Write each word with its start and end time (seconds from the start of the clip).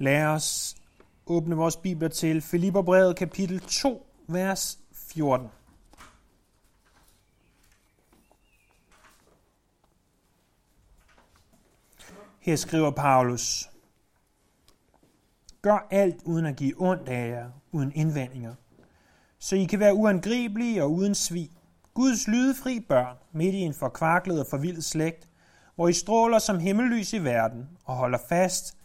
Lad 0.00 0.24
os 0.24 0.76
åbne 1.26 1.56
vores 1.56 1.76
bibler 1.76 2.08
til 2.08 2.42
Filipperbrevet 2.42 3.16
kapitel 3.16 3.60
2, 3.60 4.06
vers 4.28 4.78
14. 4.92 5.48
Her 12.40 12.56
skriver 12.56 12.90
Paulus, 12.90 13.70
Gør 15.62 15.86
alt 15.90 16.22
uden 16.24 16.46
at 16.46 16.56
give 16.56 16.74
ondt 16.78 17.08
af 17.08 17.28
jer, 17.30 17.50
uden 17.72 17.92
indvendinger, 17.94 18.54
så 19.38 19.56
I 19.56 19.64
kan 19.64 19.80
være 19.80 19.94
uangribelige 19.94 20.82
og 20.82 20.92
uden 20.92 21.14
svig. 21.14 21.50
Guds 21.94 22.28
lydefri 22.28 22.80
børn 22.80 23.16
midt 23.32 23.54
i 23.54 23.58
en 23.58 23.74
forkvaklet 23.74 24.40
og 24.40 24.46
forvildet 24.50 24.84
slægt, 24.84 25.28
hvor 25.74 25.88
I 25.88 25.92
stråler 25.92 26.38
som 26.38 26.58
himmellys 26.58 27.12
i 27.12 27.24
verden 27.24 27.68
og 27.84 27.96
holder 27.96 28.18
fast 28.28 28.79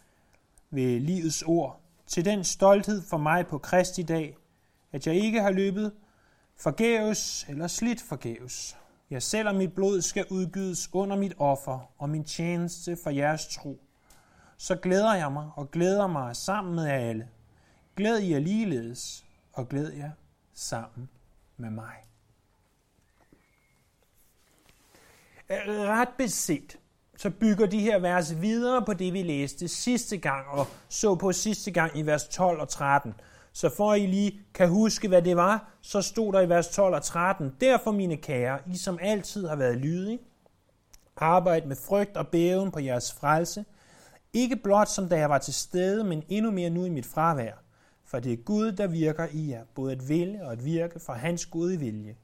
ved 0.69 0.99
livets 0.99 1.43
ord, 1.47 1.81
til 2.07 2.25
den 2.25 2.43
stolthed 2.43 3.01
for 3.01 3.17
mig 3.17 3.47
på 3.47 3.57
Kristi 3.57 4.03
dag, 4.03 4.37
at 4.91 5.07
jeg 5.07 5.15
ikke 5.15 5.41
har 5.41 5.51
løbet 5.51 5.91
forgæves 6.57 7.45
eller 7.49 7.67
slidt 7.67 8.01
forgæves. 8.01 8.77
Jeg 9.09 9.23
selv 9.23 9.47
og 9.47 9.55
mit 9.55 9.73
blod 9.73 10.01
skal 10.01 10.25
udgydes 10.29 10.89
under 10.93 11.17
mit 11.17 11.33
offer 11.37 11.91
og 11.97 12.09
min 12.09 12.23
tjeneste 12.23 12.97
for 13.03 13.09
jeres 13.09 13.47
tro, 13.47 13.81
så 14.57 14.75
glæder 14.75 15.15
jeg 15.15 15.31
mig 15.31 15.49
og 15.55 15.71
glæder 15.71 16.07
mig 16.07 16.35
sammen 16.35 16.75
med 16.75 16.83
jer 16.83 17.09
alle. 17.09 17.29
Glæd 17.95 18.17
jer 18.17 18.39
ligeledes, 18.39 19.25
og 19.53 19.69
glæd 19.69 19.91
jer 19.91 20.11
sammen 20.53 21.09
med 21.57 21.69
mig. 21.69 21.95
Ret 25.49 26.09
beset, 26.17 26.79
så 27.17 27.29
bygger 27.29 27.65
de 27.65 27.79
her 27.79 27.99
vers 27.99 28.41
videre 28.41 28.85
på 28.85 28.93
det, 28.93 29.13
vi 29.13 29.23
læste 29.23 29.67
sidste 29.67 30.17
gang 30.17 30.47
og 30.47 30.67
så 30.89 31.15
på 31.15 31.31
sidste 31.31 31.71
gang 31.71 31.97
i 31.97 32.01
vers 32.01 32.27
12 32.27 32.59
og 32.59 32.69
13. 32.69 33.13
Så 33.53 33.69
for 33.69 33.93
I 33.93 34.05
lige 34.05 34.39
kan 34.53 34.69
huske, 34.69 35.07
hvad 35.07 35.21
det 35.21 35.35
var, 35.35 35.71
så 35.81 36.01
stod 36.01 36.33
der 36.33 36.41
i 36.41 36.49
vers 36.49 36.67
12 36.67 36.95
og 36.95 37.03
13, 37.03 37.55
Derfor, 37.61 37.91
mine 37.91 38.17
kære, 38.17 38.59
I 38.73 38.77
som 38.77 38.99
altid 39.01 39.47
har 39.47 39.55
været 39.55 39.77
lydige, 39.77 40.19
arbejd 41.17 41.65
med 41.65 41.75
frygt 41.75 42.17
og 42.17 42.27
bæven 42.27 42.71
på 42.71 42.79
jeres 42.79 43.13
frelse, 43.13 43.65
ikke 44.33 44.55
blot 44.55 44.87
som 44.87 45.09
da 45.09 45.17
jeg 45.17 45.29
var 45.29 45.37
til 45.37 45.53
stede, 45.53 46.03
men 46.03 46.23
endnu 46.29 46.51
mere 46.51 46.69
nu 46.69 46.85
i 46.85 46.89
mit 46.89 47.05
fravær. 47.05 47.53
For 48.05 48.19
det 48.19 48.33
er 48.33 48.37
Gud, 48.37 48.71
der 48.71 48.87
virker 48.87 49.27
i 49.31 49.49
jer, 49.49 49.63
både 49.75 49.91
at 49.91 50.09
ville 50.09 50.45
og 50.45 50.51
at 50.51 50.65
virke 50.65 50.99
for 50.99 51.13
hans 51.13 51.45
gode 51.45 51.79
vilje. 51.79 52.15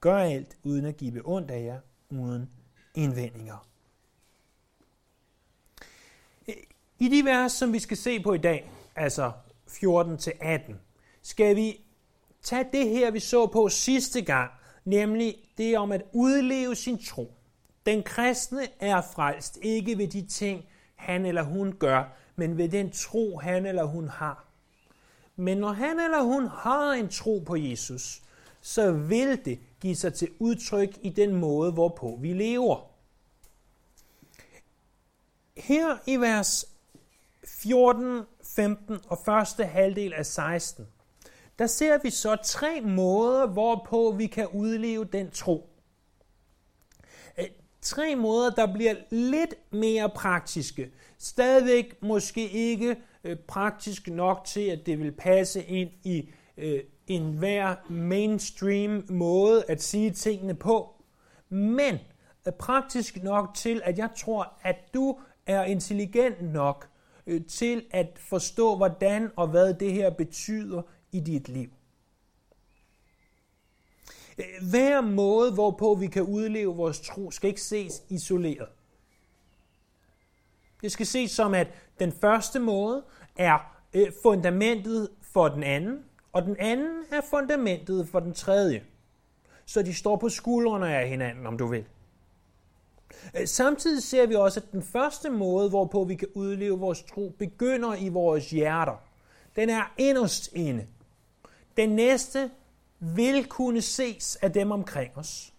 Gør 0.00 0.16
alt 0.16 0.56
uden 0.62 0.84
at 0.84 0.96
give 0.96 1.22
ondt 1.24 1.50
af 1.50 1.64
jer, 1.64 1.78
uden 2.10 2.50
indvendinger. 2.94 3.69
I 6.98 7.08
de 7.08 7.24
vers, 7.24 7.52
som 7.52 7.72
vi 7.72 7.78
skal 7.78 7.96
se 7.96 8.20
på 8.20 8.34
i 8.34 8.38
dag, 8.38 8.70
altså 8.96 9.32
14-18, 9.68 10.74
skal 11.22 11.56
vi 11.56 11.80
tage 12.42 12.66
det 12.72 12.88
her, 12.88 13.10
vi 13.10 13.20
så 13.20 13.46
på 13.46 13.68
sidste 13.68 14.22
gang, 14.22 14.50
nemlig 14.84 15.36
det 15.58 15.78
om 15.78 15.92
at 15.92 16.02
udleve 16.12 16.74
sin 16.74 16.98
tro. 17.04 17.32
Den 17.86 18.02
kristne 18.02 18.62
er 18.80 19.02
frelst 19.14 19.58
ikke 19.62 19.98
ved 19.98 20.08
de 20.08 20.26
ting, 20.26 20.64
han 20.94 21.26
eller 21.26 21.42
hun 21.42 21.72
gør, 21.72 22.16
men 22.36 22.58
ved 22.58 22.68
den 22.68 22.90
tro, 22.90 23.38
han 23.38 23.66
eller 23.66 23.84
hun 23.84 24.08
har. 24.08 24.44
Men 25.36 25.58
når 25.58 25.72
han 25.72 26.00
eller 26.00 26.22
hun 26.22 26.46
har 26.46 26.92
en 26.92 27.08
tro 27.08 27.42
på 27.46 27.56
Jesus, 27.56 28.22
så 28.60 28.92
vil 28.92 29.44
det 29.44 29.58
give 29.80 29.96
sig 29.96 30.14
til 30.14 30.28
udtryk 30.38 30.98
i 31.02 31.08
den 31.08 31.34
måde, 31.34 31.72
hvorpå 31.72 32.18
vi 32.20 32.32
lever. 32.32 32.89
Her 35.60 35.96
i 36.06 36.16
vers 36.16 36.66
14, 37.46 38.22
15 38.56 38.98
og 39.08 39.18
første 39.24 39.64
halvdel 39.64 40.12
af 40.12 40.26
16, 40.26 40.86
der 41.58 41.66
ser 41.66 41.98
vi 42.02 42.10
så 42.10 42.36
tre 42.44 42.80
måder, 42.80 43.46
hvorpå 43.46 44.14
vi 44.18 44.26
kan 44.26 44.48
udleve 44.48 45.04
den 45.04 45.30
tro. 45.30 45.70
Øh, 47.38 47.44
tre 47.82 48.16
måder, 48.16 48.50
der 48.50 48.72
bliver 48.72 48.94
lidt 49.10 49.54
mere 49.72 50.10
praktiske. 50.10 50.90
Stadigvæk 51.18 52.02
måske 52.02 52.48
ikke 52.48 52.96
øh, 53.24 53.36
praktisk 53.36 54.08
nok 54.08 54.44
til, 54.44 54.66
at 54.66 54.86
det 54.86 54.98
vil 54.98 55.12
passe 55.12 55.64
ind 55.64 55.90
i 56.04 56.30
øh, 56.56 56.80
en 57.06 57.32
hver 57.32 57.74
mainstream 57.90 59.04
måde 59.08 59.64
at 59.68 59.82
sige 59.82 60.10
tingene 60.10 60.54
på. 60.54 60.94
Men 61.48 61.98
praktisk 62.58 63.22
nok 63.22 63.54
til, 63.54 63.82
at 63.84 63.98
jeg 63.98 64.08
tror, 64.16 64.52
at 64.62 64.76
du 64.94 65.18
er 65.46 65.64
intelligent 65.64 66.52
nok 66.52 66.88
øh, 67.26 67.44
til 67.44 67.84
at 67.90 68.18
forstå, 68.18 68.76
hvordan 68.76 69.30
og 69.36 69.48
hvad 69.48 69.74
det 69.74 69.92
her 69.92 70.10
betyder 70.10 70.82
i 71.12 71.20
dit 71.20 71.48
liv. 71.48 71.70
Øh, 74.38 74.68
hver 74.70 75.00
måde, 75.00 75.52
hvorpå 75.52 75.94
vi 75.94 76.06
kan 76.06 76.22
udleve 76.22 76.76
vores 76.76 77.00
tro, 77.00 77.30
skal 77.30 77.48
ikke 77.48 77.60
ses 77.60 78.02
isoleret. 78.08 78.68
Det 80.82 80.92
skal 80.92 81.06
ses 81.06 81.30
som, 81.30 81.54
at 81.54 81.68
den 81.98 82.12
første 82.12 82.58
måde 82.58 83.04
er 83.36 83.58
øh, 83.94 84.12
fundamentet 84.22 85.08
for 85.22 85.48
den 85.48 85.62
anden, 85.62 86.04
og 86.32 86.42
den 86.42 86.56
anden 86.58 87.04
er 87.12 87.20
fundamentet 87.30 88.08
for 88.08 88.20
den 88.20 88.34
tredje. 88.34 88.84
Så 89.66 89.82
de 89.82 89.94
står 89.94 90.16
på 90.16 90.28
skuldrene 90.28 90.96
af 90.96 91.08
hinanden, 91.08 91.46
om 91.46 91.58
du 91.58 91.66
vil. 91.66 91.84
Øh, 93.36 93.46
samtidig 93.46 94.02
ser 94.02 94.26
vi 94.26 94.34
også, 94.34 94.60
at 94.60 94.72
den 94.72 94.82
første 94.82 95.30
måde, 95.30 95.68
hvorpå 95.68 96.04
vi 96.04 96.14
kan 96.14 96.28
udleve 96.34 96.78
vores 96.78 97.02
tro, 97.02 97.34
begynder 97.38 97.94
i 97.94 98.08
vores 98.08 98.50
hjerter. 98.50 99.02
Den 99.56 99.70
er 99.70 99.92
inderst 99.98 100.52
inde. 100.52 100.86
Den 101.76 101.88
næste 101.88 102.50
vil 102.98 103.46
kunne 103.46 103.82
ses 103.82 104.36
af 104.36 104.52
dem 104.52 104.70
omkring 104.70 105.16
os. 105.16 105.52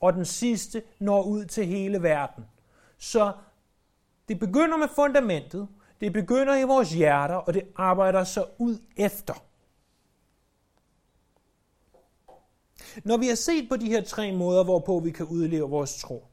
Og 0.00 0.12
den 0.12 0.24
sidste 0.24 0.82
når 0.98 1.22
ud 1.22 1.44
til 1.44 1.66
hele 1.66 2.02
verden. 2.02 2.44
Så 2.98 3.32
det 4.28 4.38
begynder 4.38 4.76
med 4.76 4.88
fundamentet, 4.88 5.68
det 6.00 6.12
begynder 6.12 6.56
i 6.56 6.62
vores 6.62 6.92
hjerter, 6.92 7.34
og 7.34 7.54
det 7.54 7.62
arbejder 7.76 8.24
så 8.24 8.44
ud 8.58 8.78
efter. 8.96 9.34
Når 13.04 13.16
vi 13.16 13.28
har 13.28 13.34
set 13.34 13.68
på 13.68 13.76
de 13.76 13.86
her 13.86 14.02
tre 14.02 14.32
måder, 14.32 14.64
hvorpå 14.64 15.00
vi 15.00 15.10
kan 15.10 15.26
udleve 15.26 15.68
vores 15.68 16.00
tro, 16.00 16.24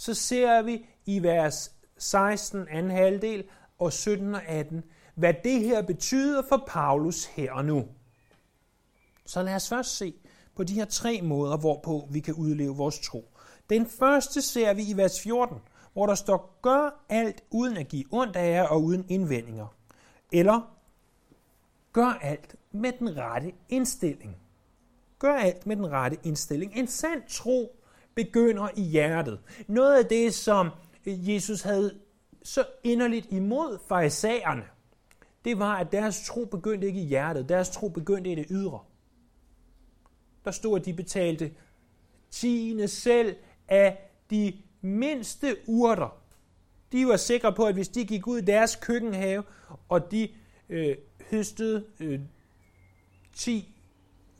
så 0.00 0.14
ser 0.14 0.62
vi 0.62 0.86
i 1.06 1.22
vers 1.22 1.72
16, 1.98 2.68
anden 2.68 2.90
halvdel, 2.90 3.44
og 3.78 3.92
17 3.92 4.34
og 4.34 4.42
18, 4.44 4.82
hvad 5.14 5.34
det 5.44 5.60
her 5.60 5.82
betyder 5.82 6.42
for 6.48 6.64
Paulus 6.66 7.24
her 7.24 7.52
og 7.52 7.64
nu. 7.64 7.88
Så 9.26 9.42
lad 9.42 9.54
os 9.54 9.68
først 9.68 9.96
se 9.96 10.14
på 10.56 10.64
de 10.64 10.74
her 10.74 10.84
tre 10.84 11.20
måder, 11.22 11.56
hvorpå 11.56 12.08
vi 12.10 12.20
kan 12.20 12.34
udleve 12.34 12.76
vores 12.76 13.00
tro. 13.00 13.24
Den 13.70 13.86
første 13.86 14.42
ser 14.42 14.74
vi 14.74 14.82
i 14.82 14.96
vers 14.96 15.20
14, 15.20 15.58
hvor 15.92 16.06
der 16.06 16.14
står, 16.14 16.58
gør 16.62 17.04
alt 17.08 17.44
uden 17.50 17.76
at 17.76 17.88
give 17.88 18.04
ondt 18.10 18.36
af 18.36 18.50
jer 18.50 18.64
og 18.64 18.82
uden 18.82 19.04
indvendinger. 19.08 19.76
Eller, 20.32 20.76
gør 21.92 22.18
alt 22.22 22.56
med 22.72 22.92
den 22.92 23.16
rette 23.16 23.52
indstilling. 23.68 24.36
Gør 25.18 25.34
alt 25.34 25.66
med 25.66 25.76
den 25.76 25.90
rette 25.90 26.18
indstilling. 26.24 26.76
En 26.76 26.86
sand 26.86 27.22
tro 27.28 27.79
begynder 28.14 28.68
i 28.76 28.82
hjertet. 28.82 29.40
Noget 29.66 29.98
af 29.98 30.06
det, 30.06 30.34
som 30.34 30.70
Jesus 31.06 31.62
havde 31.62 31.98
så 32.42 32.64
inderligt 32.84 33.26
imod 33.30 33.78
farisæerne, 33.88 34.64
det 35.44 35.58
var, 35.58 35.76
at 35.76 35.92
deres 35.92 36.26
tro 36.26 36.44
begyndte 36.44 36.86
ikke 36.86 37.00
i 37.00 37.06
hjertet. 37.06 37.48
Deres 37.48 37.70
tro 37.70 37.88
begyndte 37.88 38.32
i 38.32 38.34
det 38.34 38.46
ydre. 38.50 38.78
Der 40.44 40.50
stod, 40.50 40.80
at 40.80 40.86
de 40.86 40.94
betalte 40.94 41.52
tiende 42.30 42.88
selv 42.88 43.36
af 43.68 44.10
de 44.30 44.52
mindste 44.80 45.56
urter. 45.66 46.22
De 46.92 47.06
var 47.06 47.16
sikre 47.16 47.52
på, 47.52 47.64
at 47.64 47.74
hvis 47.74 47.88
de 47.88 48.04
gik 48.04 48.26
ud 48.26 48.38
i 48.38 48.44
deres 48.44 48.76
køkkenhave, 48.76 49.42
og 49.88 50.10
de 50.10 50.28
øh, 50.68 50.96
høstede 51.30 51.84
øh, 52.00 52.20
10 53.32 53.79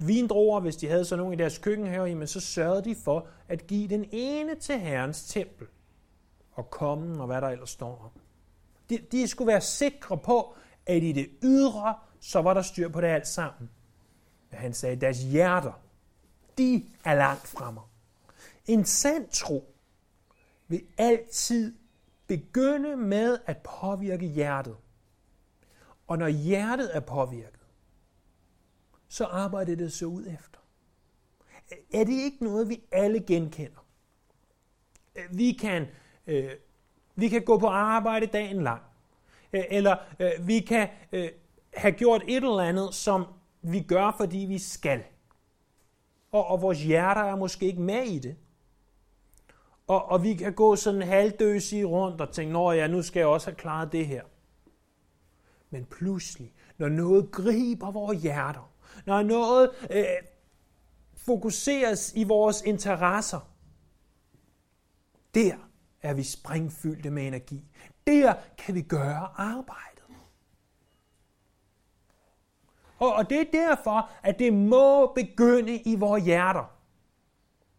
vindruer, 0.06 0.60
hvis 0.60 0.76
de 0.76 0.88
havde 0.88 1.04
så 1.04 1.16
nogen 1.16 1.32
i 1.32 1.36
deres 1.36 1.58
køkken 1.58 1.86
her, 1.86 2.04
jamen 2.04 2.26
så 2.26 2.40
sørgede 2.40 2.84
de 2.84 2.96
for 3.04 3.26
at 3.48 3.66
give 3.66 3.88
den 3.88 4.08
ene 4.12 4.54
til 4.54 4.78
Herrens 4.78 5.28
tempel 5.28 5.66
og 6.52 6.70
komme 6.70 7.20
og 7.20 7.26
hvad 7.26 7.40
der 7.40 7.48
ellers 7.48 7.70
står 7.70 7.98
om. 8.04 8.20
De, 8.90 8.98
de 9.12 9.28
skulle 9.28 9.48
være 9.48 9.60
sikre 9.60 10.18
på, 10.18 10.54
at 10.86 11.02
i 11.02 11.12
det 11.12 11.30
ydre, 11.42 11.94
så 12.20 12.42
var 12.42 12.54
der 12.54 12.62
styr 12.62 12.88
på 12.88 13.00
det 13.00 13.06
alt 13.06 13.26
sammen. 13.26 13.70
Men 14.50 14.60
han 14.60 14.74
sagde, 14.74 14.96
deres 14.96 15.18
hjerter, 15.18 15.72
de 16.58 16.86
er 17.04 17.14
langt 17.14 17.46
fra 17.46 17.70
mig. 17.70 17.82
En 18.66 18.84
sand 18.84 19.28
tro 19.28 19.74
vil 20.68 20.82
altid 20.98 21.74
begynde 22.26 22.96
med 22.96 23.38
at 23.46 23.56
påvirke 23.58 24.26
hjertet. 24.26 24.76
Og 26.06 26.18
når 26.18 26.28
hjertet 26.28 26.96
er 26.96 27.00
påvirket, 27.00 27.59
så 29.10 29.24
arbejder 29.24 29.76
det 29.76 29.92
så 29.92 30.06
ud 30.06 30.26
efter. 30.26 30.58
Er 31.92 32.04
det 32.04 32.12
ikke 32.12 32.44
noget, 32.44 32.68
vi 32.68 32.82
alle 32.92 33.20
genkender? 33.20 33.86
Vi 35.30 35.52
kan, 35.52 35.86
øh, 36.26 36.50
vi 37.14 37.28
kan 37.28 37.44
gå 37.44 37.58
på 37.58 37.66
arbejde 37.66 38.26
dagen 38.26 38.62
lang. 38.62 38.82
Øh, 39.52 39.64
eller 39.70 39.96
øh, 40.20 40.30
vi 40.46 40.60
kan 40.60 40.88
øh, 41.12 41.28
have 41.74 41.92
gjort 41.92 42.22
et 42.28 42.36
eller 42.36 42.60
andet, 42.60 42.94
som 42.94 43.24
vi 43.62 43.80
gør, 43.80 44.14
fordi 44.16 44.38
vi 44.38 44.58
skal. 44.58 45.02
Og, 46.32 46.46
og 46.46 46.62
vores 46.62 46.82
hjerter 46.82 47.22
er 47.22 47.36
måske 47.36 47.66
ikke 47.66 47.82
med 47.82 48.02
i 48.02 48.18
det. 48.18 48.36
Og, 49.86 50.04
og 50.04 50.22
vi 50.22 50.34
kan 50.34 50.52
gå 50.52 50.76
sådan 50.76 51.02
halvdøsige 51.02 51.84
rundt 51.84 52.20
og 52.20 52.32
tænke, 52.32 52.52
nå 52.52 52.72
ja, 52.72 52.86
nu 52.86 53.02
skal 53.02 53.20
jeg 53.20 53.26
også 53.26 53.50
have 53.50 53.56
klaret 53.56 53.92
det 53.92 54.06
her. 54.06 54.22
Men 55.70 55.84
pludselig, 55.84 56.52
når 56.78 56.88
noget 56.88 57.30
griber 57.30 57.90
vores 57.90 58.22
hjerter, 58.22 58.70
når 59.06 59.22
noget 59.22 59.70
øh, 59.90 60.04
fokuseres 61.16 62.12
i 62.16 62.24
vores 62.24 62.62
interesser, 62.62 63.50
der 65.34 65.54
er 66.02 66.14
vi 66.14 66.22
springfyldte 66.22 67.10
med 67.10 67.26
energi. 67.26 67.64
Der 68.06 68.34
kan 68.58 68.74
vi 68.74 68.82
gøre 68.82 69.28
arbejdet. 69.36 69.90
Og, 72.98 73.12
og 73.14 73.30
det 73.30 73.40
er 73.40 73.44
derfor, 73.52 74.10
at 74.22 74.38
det 74.38 74.52
må 74.52 75.12
begynde 75.12 75.76
i 75.76 75.96
vores 75.96 76.24
hjerter. 76.24 76.76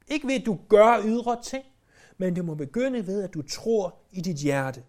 Ikke 0.08 0.28
ved, 0.28 0.36
at 0.36 0.46
du 0.46 0.60
gør 0.70 1.02
ydre 1.06 1.42
ting, 1.44 1.66
men 2.18 2.36
det 2.36 2.46
må 2.46 2.56
begynde 2.56 3.08
ved, 3.08 3.24
at 3.24 3.34
du 3.34 3.42
tror 3.42 3.96
i 4.12 4.22
dit 4.22 4.36
hjerte. 4.38 4.84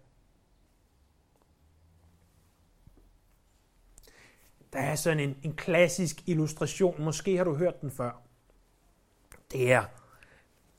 Der 4.73 4.79
er 4.79 4.95
sådan 4.95 5.19
en, 5.19 5.35
en 5.43 5.53
klassisk 5.53 6.23
illustration, 6.27 7.03
måske 7.03 7.37
har 7.37 7.43
du 7.43 7.55
hørt 7.55 7.81
den 7.81 7.91
før. 7.91 8.21
Det 9.51 9.71
er 9.71 9.83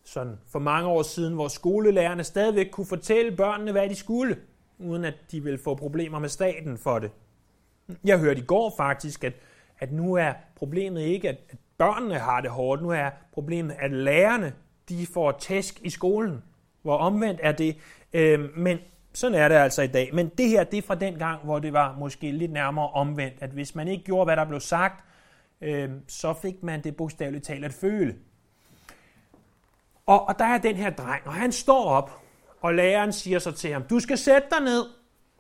sådan 0.05 0.39
for 0.49 0.59
mange 0.59 0.89
år 0.89 1.03
siden, 1.03 1.35
hvor 1.35 1.49
skolelærerne 1.49 2.25
stadigvæk 2.25 2.69
kunne 2.71 2.87
fortælle 2.87 3.37
børnene, 3.37 3.73
hvad 3.73 3.89
de 3.89 3.95
skulle, 3.95 4.37
uden 4.79 5.05
at 5.05 5.15
de 5.31 5.43
ville 5.43 5.59
få 5.59 5.75
problemer 5.75 6.19
med 6.19 6.29
staten 6.29 6.79
for 6.79 6.99
det. 6.99 7.11
Jeg 8.05 8.19
hørte 8.19 8.41
i 8.41 8.45
går 8.45 8.75
faktisk, 8.77 9.25
at, 9.25 9.33
at 9.79 9.93
nu 9.93 10.15
er 10.15 10.33
problemet 10.57 11.01
ikke, 11.01 11.29
at, 11.29 11.37
at 11.49 11.59
børnene 11.79 12.19
har 12.19 12.41
det 12.41 12.51
hårdt, 12.51 12.83
nu 12.83 12.91
er 12.91 13.11
problemet, 13.33 13.77
at 13.79 13.93
lærerne 13.93 14.53
de 14.89 15.07
får 15.07 15.33
tæsk 15.33 15.81
i 15.83 15.91
skolen. 15.91 16.43
Hvor 16.83 16.97
omvendt 16.97 17.41
er 17.43 17.53
det. 17.53 17.77
Øh, 18.13 18.57
men 18.57 18.79
sådan 19.15 19.35
er 19.35 19.49
det 19.49 19.55
altså 19.55 19.83
i 19.83 19.87
dag. 19.87 20.15
Men 20.15 20.29
det 20.29 20.49
her, 20.49 20.65
det 20.65 20.79
er 20.79 20.83
fra 20.83 20.95
den 20.95 21.19
gang, 21.19 21.45
hvor 21.45 21.59
det 21.59 21.73
var 21.73 21.97
måske 21.99 22.31
lidt 22.31 22.53
nærmere 22.53 22.91
omvendt, 22.91 23.35
at 23.41 23.51
hvis 23.51 23.75
man 23.75 23.89
ikke 23.89 24.05
gjorde, 24.05 24.25
hvad 24.25 24.37
der 24.37 24.45
blev 24.45 24.61
sagt, 24.61 25.05
øh, 25.61 25.91
så 26.09 26.33
fik 26.43 26.63
man 26.63 26.85
det 26.85 26.97
bogstaveligt 26.97 27.45
talt 27.45 27.65
at 27.65 27.73
føle. 27.73 28.17
Og, 30.07 30.29
og 30.29 30.39
der 30.39 30.45
er 30.45 30.59
den 30.59 30.77
her 30.77 30.91
dreng, 30.91 31.27
og 31.27 31.35
han 31.35 31.53
står 31.53 31.85
op, 31.85 32.11
og 32.61 32.75
læreren 32.75 33.13
siger 33.13 33.39
så 33.39 33.53
til 33.53 33.73
ham, 33.73 33.83
du 33.83 34.01
skal 34.01 34.19
sætte 34.19 34.49
dig 34.51 34.61
ned. 34.61 34.85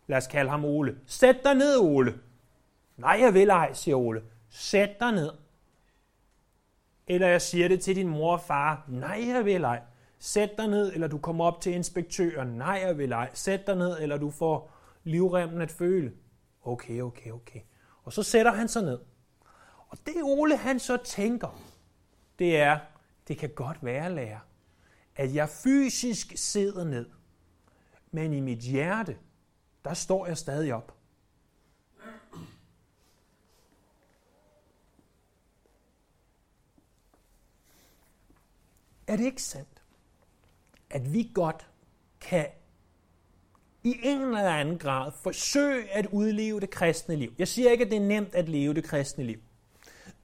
Lad 0.07 0.19
os 0.19 0.27
kalde 0.27 0.51
ham 0.51 0.65
Ole. 0.65 0.97
Sæt 1.07 1.37
dig 1.45 1.55
ned, 1.55 1.77
Ole. 1.77 2.15
Nej, 2.97 3.19
jeg 3.21 3.35
vil 3.35 3.49
ej, 3.49 3.73
siger 3.73 3.97
Ole. 3.97 4.23
Sæt 4.51 5.01
dig 5.01 5.13
ned. 5.13 5.31
Eller 7.07 7.27
jeg 7.27 7.43
siger 7.43 7.69
det 7.69 7.81
til 7.81 7.97
din 7.97 8.09
mor 8.09 8.33
og 8.33 8.41
far. 8.41 8.85
Nej, 8.89 9.25
jeg 9.29 9.45
vil 9.45 9.65
ej. 9.65 9.81
Sæt 10.25 10.51
dig 10.59 10.69
ned, 10.69 10.93
eller 10.93 11.07
du 11.07 11.19
kommer 11.19 11.45
op 11.45 11.61
til 11.61 11.73
inspektøren. 11.73 12.49
Nej, 12.49 12.81
jeg 12.87 12.99
vil 12.99 13.13
ej. 13.13 13.31
Sæt 13.35 13.67
dig 13.67 13.77
ned, 13.77 14.01
eller 14.01 14.17
du 14.19 14.31
får 14.31 14.73
livremmen 15.03 15.61
at 15.61 15.71
føle. 15.71 16.13
Okay, 16.63 17.01
okay, 17.01 17.31
okay. 17.31 17.61
Og 18.03 18.13
så 18.13 18.23
sætter 18.23 18.53
han 18.53 18.69
sig 18.69 18.83
ned. 18.83 19.01
Og 19.89 19.99
det 20.07 20.15
Ole 20.23 20.57
han 20.57 20.79
så 20.79 20.97
tænker, 20.97 21.63
det 22.39 22.57
er, 22.57 22.79
det 23.29 23.39
kan 23.39 23.51
godt 23.55 23.85
være, 23.85 24.15
lærer, 24.15 24.39
at 25.17 25.35
jeg 25.35 25.49
fysisk 25.49 26.33
sidder 26.37 26.85
ned, 26.85 27.11
men 28.11 28.33
i 28.33 28.41
mit 28.41 28.59
hjerte, 28.59 29.19
der 29.85 29.95
står 29.95 30.27
jeg 30.27 30.39
stadig 30.39 30.75
op. 30.75 30.95
Er 39.07 39.17
det 39.17 39.25
ikke 39.25 39.43
sandt? 39.43 39.74
At 40.95 41.13
vi 41.13 41.31
godt 41.35 41.67
kan 42.21 42.47
i 43.85 43.97
en 44.03 44.21
eller 44.21 44.51
anden 44.51 44.79
grad 44.79 45.13
forsøge 45.23 45.91
at 45.91 46.07
udleve 46.07 46.61
det 46.61 46.71
kristne 46.71 47.17
liv. 47.17 47.33
Jeg 47.39 47.49
siger 47.49 47.71
ikke, 47.71 47.85
at 47.85 47.91
det 47.91 47.97
er 47.97 48.07
nemt 48.07 48.35
at 48.35 48.49
leve 48.49 48.75
det 48.75 48.85
kristne 48.85 49.25
liv. 49.25 49.39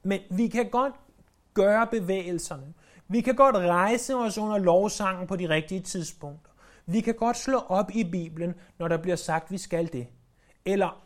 Men 0.03 0.19
vi 0.29 0.47
kan 0.47 0.69
godt 0.69 0.93
gøre 1.53 1.87
bevægelserne. 1.87 2.73
Vi 3.07 3.21
kan 3.21 3.35
godt 3.35 3.55
rejse 3.55 4.15
os 4.15 4.37
under 4.37 4.57
lovsangen 4.57 5.27
på 5.27 5.35
de 5.35 5.49
rigtige 5.49 5.81
tidspunkter. 5.81 6.51
Vi 6.85 7.01
kan 7.01 7.13
godt 7.13 7.37
slå 7.37 7.57
op 7.57 7.91
i 7.93 8.03
Bibelen, 8.03 8.53
når 8.79 8.87
der 8.87 8.97
bliver 8.97 9.15
sagt, 9.15 9.45
at 9.45 9.51
vi 9.51 9.57
skal 9.57 9.93
det. 9.93 10.07
Eller 10.65 11.03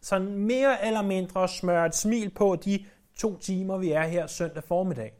sådan 0.00 0.36
mere 0.36 0.86
eller 0.86 1.02
mindre 1.02 1.48
smøre 1.48 1.86
et 1.86 1.94
smil 1.94 2.30
på 2.30 2.56
de 2.56 2.84
to 3.16 3.38
timer, 3.38 3.78
vi 3.78 3.90
er 3.90 4.02
her 4.02 4.26
søndag 4.26 4.64
formiddag. 4.64 5.12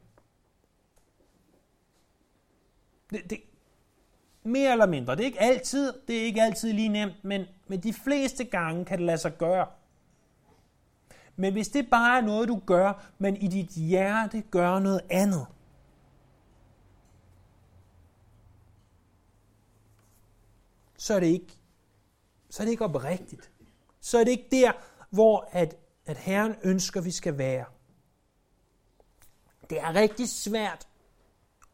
Det, 3.10 3.30
det, 3.30 3.40
mere 4.42 4.72
eller 4.72 4.86
mindre. 4.86 5.16
Det 5.16 5.20
er 5.22 5.26
ikke 5.26 5.40
altid, 5.40 5.92
det 6.08 6.18
er 6.18 6.24
ikke 6.24 6.42
altid 6.42 6.72
lige 6.72 6.88
nemt, 6.88 7.24
men, 7.24 7.46
men 7.66 7.82
de 7.82 7.92
fleste 7.92 8.44
gange 8.44 8.84
kan 8.84 8.98
det 8.98 9.06
lade 9.06 9.18
sig 9.18 9.38
gøre. 9.38 9.66
Men 11.36 11.52
hvis 11.52 11.68
det 11.68 11.90
bare 11.90 12.18
er 12.18 12.22
noget, 12.22 12.48
du 12.48 12.60
gør, 12.66 13.10
men 13.18 13.36
i 13.36 13.48
dit 13.48 13.68
hjerte 13.68 14.40
gør 14.40 14.78
noget 14.78 15.00
andet, 15.10 15.46
så 20.96 21.14
er 21.14 21.20
det 21.20 21.26
ikke, 21.26 21.58
så 22.50 22.62
er 22.62 22.64
det 22.64 22.70
ikke 22.70 22.84
oprigtigt. 22.84 23.50
Så 24.00 24.18
er 24.18 24.24
det 24.24 24.30
ikke 24.30 24.48
der, 24.50 24.72
hvor 25.10 25.48
at, 25.52 25.76
at 26.06 26.16
Herren 26.16 26.54
ønsker, 26.62 27.00
vi 27.00 27.10
skal 27.10 27.38
være. 27.38 27.64
Det 29.70 29.80
er 29.80 29.94
rigtig 29.94 30.28
svært 30.28 30.88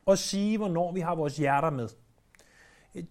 at 0.06 0.18
sige, 0.18 0.56
hvornår 0.56 0.92
vi 0.92 1.00
har 1.00 1.14
vores 1.14 1.36
hjerter 1.36 1.70
med. 1.70 1.88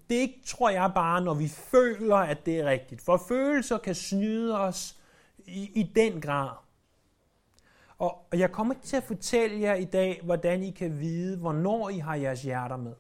Det 0.10 0.34
tror 0.46 0.70
jeg, 0.70 0.92
bare, 0.96 1.22
når 1.22 1.34
vi 1.34 1.48
føler, 1.48 2.16
at 2.16 2.46
det 2.46 2.60
er 2.60 2.66
rigtigt. 2.66 3.02
For 3.02 3.18
følelser 3.28 3.78
kan 3.78 3.96
snyde 3.96 4.60
os 4.60 4.98
i, 5.38 5.72
i 5.80 5.84
den 5.84 6.22
grad. 6.22 6.50
Og, 7.98 8.28
og 8.32 8.40
jeg 8.40 8.52
kommer 8.52 8.74
ikke 8.74 8.86
til 8.86 8.98
at 8.98 9.04
fortælle 9.04 9.62
jer 9.62 9.74
i 9.74 9.86
dag, 9.86 10.22
hvordan 10.24 10.64
I 10.64 10.72
kan 10.72 11.00
vide, 11.00 11.38
hvornår 11.38 11.90
I 11.90 11.98
har 11.98 12.16
jeres 12.16 12.44
hjerter 12.44 12.78
med. 12.78 12.96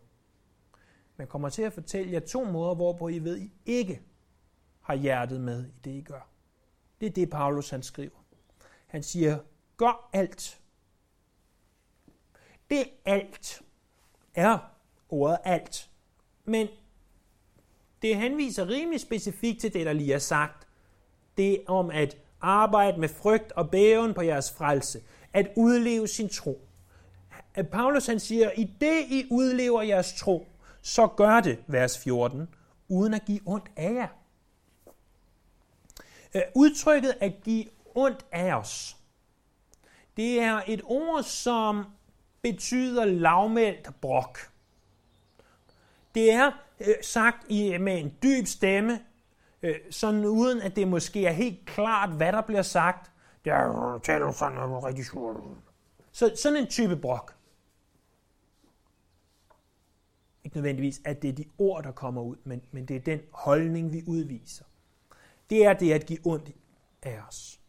Men 1.15 1.19
jeg 1.19 1.29
kommer 1.29 1.49
til 1.49 1.61
at 1.61 1.73
fortælle 1.73 2.13
jer 2.13 2.19
to 2.19 2.43
måder, 2.43 2.75
hvorpå 2.75 3.07
I 3.07 3.19
ved, 3.19 3.35
at 3.35 3.41
I 3.41 3.51
ikke 3.65 4.01
har 4.81 4.95
hjertet 4.95 5.41
med 5.41 5.65
i 5.65 5.79
det, 5.83 5.91
I 5.91 6.01
gør. 6.01 6.29
Det 6.99 7.05
er 7.05 7.11
det, 7.11 7.29
Paulus 7.29 7.69
han 7.69 7.83
skriver. 7.83 8.25
Han 8.87 9.03
siger, 9.03 9.39
gør 9.77 10.09
alt. 10.13 10.61
Det 12.69 12.89
alt 13.05 13.61
er 14.35 14.57
ordet 15.09 15.37
alt. 15.43 15.89
Men 16.47 16.67
det 18.01 18.15
henviser 18.15 18.67
rimelig 18.67 18.99
specifikt 18.99 19.61
til 19.61 19.73
det, 19.73 19.85
der 19.85 19.93
lige 19.93 20.13
er 20.13 20.19
sagt. 20.19 20.67
Det 21.37 21.63
om 21.67 21.89
at 21.89 22.17
arbejde 22.41 22.99
med 22.99 23.09
frygt 23.09 23.51
og 23.51 23.71
bæven 23.71 24.13
på 24.13 24.21
jeres 24.21 24.51
frelse. 24.51 25.01
At 25.33 25.47
udleve 25.55 26.07
sin 26.07 26.29
tro. 26.29 26.61
At 27.53 27.69
Paulus 27.69 28.05
han 28.05 28.19
siger, 28.19 28.51
i 28.57 28.63
det 28.81 29.05
I 29.09 29.27
udlever 29.31 29.81
jeres 29.81 30.13
tro, 30.13 30.47
så 30.81 31.07
gør 31.07 31.39
det, 31.39 31.59
vers 31.67 31.97
14, 31.97 32.47
uden 32.87 33.13
at 33.13 33.25
give 33.25 33.39
ondt 33.45 33.71
af 33.75 33.93
jer. 33.93 34.07
Øh, 36.35 36.41
udtrykket 36.55 37.13
at 37.19 37.33
give 37.43 37.65
ondt 37.95 38.25
af 38.31 38.53
os, 38.53 38.97
det 40.17 40.39
er 40.39 40.61
et 40.67 40.81
ord, 40.83 41.23
som 41.23 41.85
betyder 42.41 43.05
lavmældt 43.05 44.01
brok. 44.01 44.39
Det 46.17 46.31
er 46.31 46.51
øh, 46.79 46.95
sagt 47.01 47.45
i, 47.49 47.77
med 47.77 47.99
en 47.99 48.13
dyb 48.23 48.47
stemme, 48.47 48.99
øh, 49.61 49.75
sådan 49.89 50.25
uden 50.25 50.61
at 50.61 50.75
det 50.75 50.87
måske 50.87 51.25
er 51.25 51.31
helt 51.31 51.65
klart, 51.65 52.09
hvad 52.09 52.31
der 52.31 52.41
bliver 52.41 52.61
sagt. 52.61 53.11
Det 53.45 53.53
er, 53.53 53.99
taler 54.03 54.31
sådan 54.31 54.57
er 54.57 54.85
rigtig 54.85 55.05
Så 56.11 56.35
sådan 56.43 56.57
en 56.57 56.67
type 56.67 56.95
brok. 56.95 57.35
Ikke 60.43 60.57
nødvendigvis, 60.57 61.01
at 61.05 61.21
det 61.21 61.29
er 61.29 61.33
de 61.33 61.45
ord, 61.57 61.83
der 61.83 61.91
kommer 61.91 62.21
ud, 62.21 62.35
men, 62.43 62.61
men 62.71 62.85
det 62.85 62.95
er 62.95 62.99
den 62.99 63.19
holdning, 63.31 63.93
vi 63.93 64.03
udviser. 64.07 64.65
Det 65.49 65.65
er 65.65 65.73
det 65.73 65.93
at 65.93 66.05
give 66.05 66.19
ondt 66.25 66.51
af 67.03 67.19
os. 67.27 67.59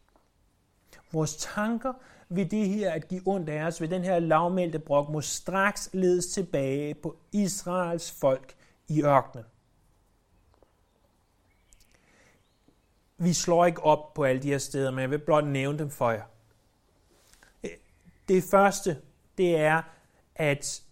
Vores 1.11 1.35
tanker 1.35 1.93
ved 2.29 2.45
det 2.45 2.69
her 2.69 2.91
at 2.91 3.07
give 3.07 3.21
ondt 3.25 3.49
af 3.49 3.63
os, 3.63 3.81
ved 3.81 3.87
den 3.87 4.03
her 4.03 4.19
lavmældte 4.19 4.79
brok, 4.79 5.09
må 5.09 5.21
straks 5.21 5.89
ledes 5.93 6.27
tilbage 6.27 6.93
på 6.93 7.17
Israels 7.31 8.11
folk 8.11 8.55
i 8.87 9.03
ørkenen. 9.03 9.45
Vi 13.17 13.33
slår 13.33 13.65
ikke 13.65 13.83
op 13.83 14.13
på 14.13 14.23
alle 14.23 14.41
de 14.41 14.47
her 14.47 14.57
steder, 14.57 14.91
men 14.91 14.99
jeg 14.99 15.11
vil 15.11 15.19
blot 15.19 15.47
nævne 15.47 15.79
dem 15.79 15.89
for 15.89 16.11
jer. 16.11 16.23
Det 18.27 18.43
første, 18.43 19.01
det 19.37 19.59
er, 19.59 19.81
at 20.35 20.83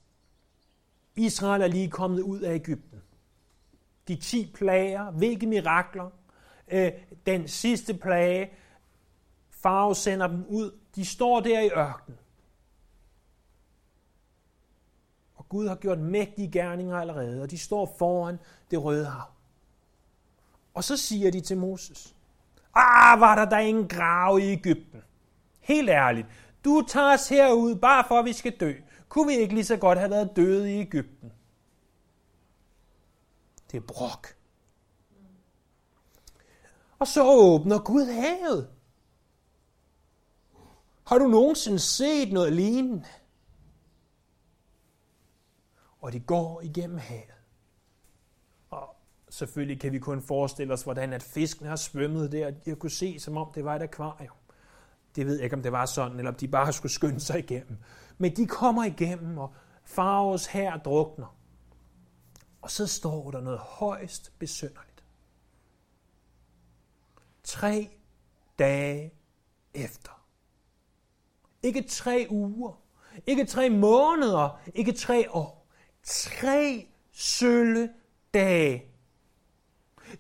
Israel 1.16 1.62
er 1.62 1.68
lige 1.68 1.90
kommet 1.90 2.22
ud 2.22 2.40
af 2.40 2.56
Ægypten. 2.56 3.02
De 4.08 4.16
ti 4.16 4.52
plager, 4.54 5.12
hvilke 5.12 5.48
mirakler, 5.48 6.10
øh, 6.68 6.92
den 7.26 7.48
sidste 7.48 7.94
plage. 7.94 8.52
Farve 9.50 9.96
sender 9.96 10.28
dem 10.28 10.46
ud. 10.48 10.72
De 10.98 11.06
står 11.06 11.40
der 11.40 11.60
i 11.60 11.70
ørkenen. 11.70 12.20
Og 15.36 15.50
Gud 15.50 15.68
har 15.68 15.76
gjort 15.76 16.00
mægtige 16.00 16.52
gerninger 16.52 16.98
allerede, 16.98 17.42
og 17.42 17.52
de 17.52 17.58
står 17.58 17.96
foran 18.00 18.40
det 18.72 18.84
røde 18.84 19.06
hav. 19.06 19.32
Og 20.74 20.84
så 20.84 20.98
siger 20.98 21.32
de 21.32 21.42
til 21.42 21.58
Moses, 21.58 22.16
Ah, 22.74 23.20
var 23.20 23.36
der 23.36 23.46
da 23.46 23.58
ingen 23.58 23.88
grav 23.88 24.40
i 24.40 24.44
Ægypten? 24.44 25.02
Helt 25.60 25.90
ærligt, 25.90 26.28
du 26.66 26.86
tager 26.88 27.14
os 27.14 27.30
herud, 27.30 27.76
bare 27.76 28.04
for 28.08 28.20
at 28.20 28.26
vi 28.26 28.34
skal 28.34 28.58
dø. 28.60 28.74
Kunne 29.10 29.28
vi 29.28 29.34
ikke 29.34 29.54
lige 29.54 29.66
så 29.66 29.78
godt 29.78 30.00
have 30.00 30.12
været 30.12 30.36
døde 30.36 30.76
i 30.76 30.80
Ægypten? 30.80 31.32
Det 33.72 33.78
er 33.78 33.82
brok. 33.82 34.36
Og 37.00 37.08
så 37.08 37.24
åbner 37.26 37.80
Gud 37.80 38.06
havet. 38.06 38.77
Har 41.08 41.18
du 41.18 41.28
nogensinde 41.28 41.80
set 41.80 42.34
noget 42.34 42.54
lignende? 42.54 43.06
Og 46.00 46.14
de 46.14 46.20
går 46.20 46.62
igennem 46.62 46.98
havet. 46.98 47.34
Og 48.70 48.96
selvfølgelig 49.30 49.82
kan 49.82 49.92
vi 49.92 50.00
kun 50.00 50.22
forestille 50.22 50.74
os, 50.74 50.84
hvordan 50.84 51.14
at 51.14 51.24
fiskene 51.24 51.70
har 51.70 51.76
svømmet 51.76 52.32
der. 52.32 52.52
De 52.52 52.70
har 52.70 52.76
kunne 52.76 52.90
se, 52.90 53.20
som 53.20 53.38
om 53.38 53.52
det 53.56 53.66
var 53.66 53.76
et 53.76 53.82
akvarium. 53.82 54.36
Det 55.16 55.26
ved 55.26 55.36
jeg 55.36 55.44
ikke, 55.44 55.56
om 55.56 55.64
det 55.64 55.72
var 55.72 55.86
sådan, 55.86 56.18
eller 56.18 56.32
om 56.32 56.38
de 56.38 56.48
bare 56.48 56.74
skulle 56.74 56.92
skynde 56.92 57.20
sig 57.20 57.40
igennem. 57.40 57.78
Men 58.18 58.36
de 58.36 58.48
kommer 58.48 58.84
igennem, 58.84 59.38
og 59.38 59.54
Faros 59.84 60.46
her 60.46 60.78
drukner. 60.78 61.38
Og 62.62 62.72
så 62.72 62.88
står 62.88 63.32
der 63.32 63.42
noget 63.42 63.60
højst 63.60 64.34
besynderligt. 64.40 65.04
Tre 67.44 67.90
dage 68.60 69.14
efter. 69.74 70.17
Ikke 71.68 71.82
tre 71.82 72.28
uger. 72.30 72.82
Ikke 73.28 73.46
tre 73.46 73.70
måneder. 73.70 74.62
Ikke 74.76 74.92
tre 74.92 75.32
år. 75.32 75.68
Tre 76.04 76.88
sølle 77.12 77.90
dage. 78.34 78.86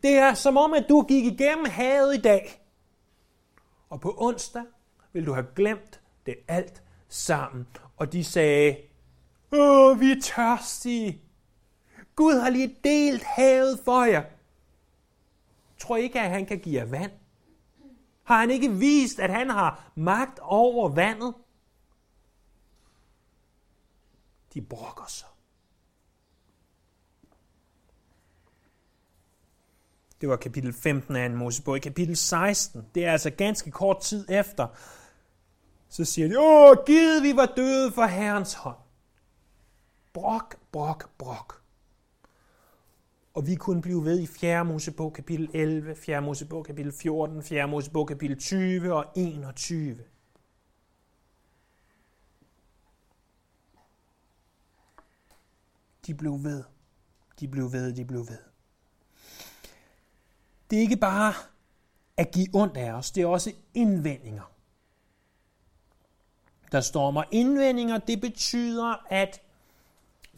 Det 0.04 0.12
er 0.12 0.34
som 0.34 0.58
om, 0.58 0.74
at 0.74 0.86
du 0.90 1.06
gik 1.08 1.26
igennem 1.26 1.66
havet 1.66 2.18
i 2.18 2.22
dag. 2.22 2.62
Og 3.90 4.02
på 4.02 4.16
onsdag 4.18 4.64
vil 5.14 5.26
du 5.26 5.34
have 5.34 5.48
glemt 5.56 6.02
det 6.26 6.36
alt 6.48 6.84
sammen. 7.10 7.68
Og 7.98 8.14
de 8.14 8.24
sagde, 8.24 8.78
Åh, 9.52 10.00
vi 10.00 10.12
er 10.12 10.22
tørstige. 10.22 11.22
Gud 12.16 12.34
har 12.34 12.50
lige 12.50 12.76
delt 12.84 13.24
havet 13.24 13.80
for 13.86 14.06
jer. 14.06 14.24
Tror 15.80 15.98
I 15.98 16.02
ikke, 16.02 16.20
at 16.20 16.30
han 16.30 16.46
kan 16.46 16.60
give 16.60 16.76
jer 16.76 16.86
vand? 16.86 17.12
Har 18.28 18.40
han 18.40 18.52
ikke 18.52 18.72
vist, 18.72 19.20
at 19.20 19.30
han 19.30 19.50
har 19.50 19.92
magt 19.96 20.40
over 20.40 20.90
vandet? 20.90 21.34
De 24.54 24.62
brokker 24.62 25.06
sig. 25.08 25.28
Det 30.22 30.30
var 30.30 30.36
kapitel 30.36 30.74
15 30.74 31.16
af 31.16 31.26
en 31.26 31.36
Mosebog. 31.36 31.78
I 31.78 31.80
kapitel 31.80 32.18
16, 32.18 32.86
det 32.96 33.06
er 33.06 33.12
altså 33.12 33.30
ganske 33.30 33.72
kort 33.72 34.02
tid 34.02 34.26
efter, 34.30 34.68
så 35.90 36.06
siger 36.06 36.28
de, 36.28 36.40
åh, 36.40 36.78
givet 36.86 37.24
vi 37.24 37.36
var 37.36 37.46
døde 37.46 37.92
for 37.92 38.06
Herrens 38.06 38.54
hånd. 38.54 38.78
Brok, 40.14 40.56
brok, 40.72 41.10
brok. 41.18 41.62
Og 43.38 43.48
vi 43.48 43.56
kunne 43.56 43.82
blive 43.82 44.06
ved 44.06 44.20
i 44.20 44.26
4. 44.26 44.66
Mosebog 44.66 45.14
kapitel 45.14 45.50
11, 45.54 45.96
4. 45.96 46.22
Mosebog 46.22 46.66
kapitel 46.66 46.92
14, 46.92 47.44
4. 47.44 47.68
Mosebog 47.68 48.08
kapitel 48.08 48.40
20 48.40 48.94
og 48.94 49.06
21. 49.16 49.98
De 56.08 56.14
blev 56.14 56.44
ved. 56.44 56.64
De 57.40 57.48
blev 57.48 57.72
ved, 57.72 57.94
de 57.94 58.06
blev 58.06 58.20
ved. 58.20 58.40
Det 60.70 60.78
er 60.78 60.82
ikke 60.82 60.98
bare 60.98 61.34
at 62.18 62.32
give 62.32 62.48
ondt 62.54 62.78
af 62.78 62.92
os, 62.92 63.12
det 63.12 63.24
er 63.24 63.28
også 63.28 63.54
indvendinger. 63.74 64.52
Der 66.72 66.82
står 66.82 67.26
indvendinger, 67.32 67.98
det 67.98 68.22
betyder 68.22 69.06
at 69.10 69.47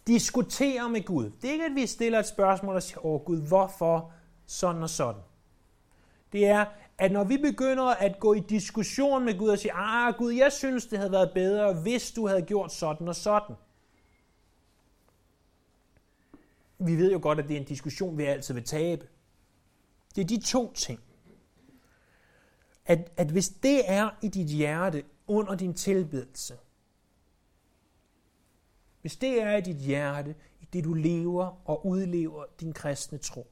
diskutere 0.09 0.89
med 0.89 1.05
Gud. 1.05 1.29
Det 1.41 1.47
er 1.47 1.51
ikke, 1.51 1.65
at 1.65 1.75
vi 1.75 1.87
stiller 1.87 2.19
et 2.19 2.27
spørgsmål 2.27 2.75
og 2.75 2.83
siger, 2.83 3.05
åh 3.05 3.21
Gud, 3.21 3.47
hvorfor 3.47 4.11
sådan 4.45 4.83
og 4.83 4.89
sådan. 4.89 5.21
Det 6.31 6.45
er, 6.45 6.65
at 6.97 7.11
når 7.11 7.23
vi 7.23 7.37
begynder 7.37 7.83
at 7.83 8.19
gå 8.19 8.33
i 8.33 8.39
diskussion 8.39 9.25
med 9.25 9.37
Gud 9.37 9.49
og 9.49 9.59
sige, 9.59 9.73
ah 9.73 10.13
Gud, 10.17 10.33
jeg 10.33 10.51
synes, 10.51 10.85
det 10.85 10.97
havde 10.97 11.11
været 11.11 11.31
bedre, 11.33 11.73
hvis 11.73 12.11
du 12.11 12.27
havde 12.27 12.41
gjort 12.41 12.73
sådan 12.73 13.07
og 13.07 13.15
sådan. 13.15 13.55
Vi 16.79 16.95
ved 16.95 17.11
jo 17.11 17.19
godt, 17.21 17.39
at 17.39 17.47
det 17.47 17.55
er 17.55 17.59
en 17.59 17.65
diskussion, 17.65 18.17
vi 18.17 18.23
altid 18.23 18.53
vil 18.53 18.63
tabe. 18.63 19.07
Det 20.15 20.21
er 20.21 20.25
de 20.25 20.41
to 20.41 20.73
ting. 20.73 20.99
At, 22.85 23.11
at 23.17 23.27
hvis 23.27 23.49
det 23.49 23.81
er 23.85 24.09
i 24.21 24.27
dit 24.27 24.47
hjerte 24.47 25.03
under 25.27 25.55
din 25.55 25.73
tilbedelse, 25.73 26.57
hvis 29.01 29.15
det 29.15 29.41
er 29.41 29.55
i 29.55 29.61
dit 29.61 29.75
hjerte, 29.75 30.35
i 30.61 30.67
det 30.73 30.83
du 30.83 30.93
lever 30.93 31.61
og 31.69 31.85
udlever 31.85 32.43
din 32.59 32.73
kristne 32.73 33.17
tro, 33.17 33.47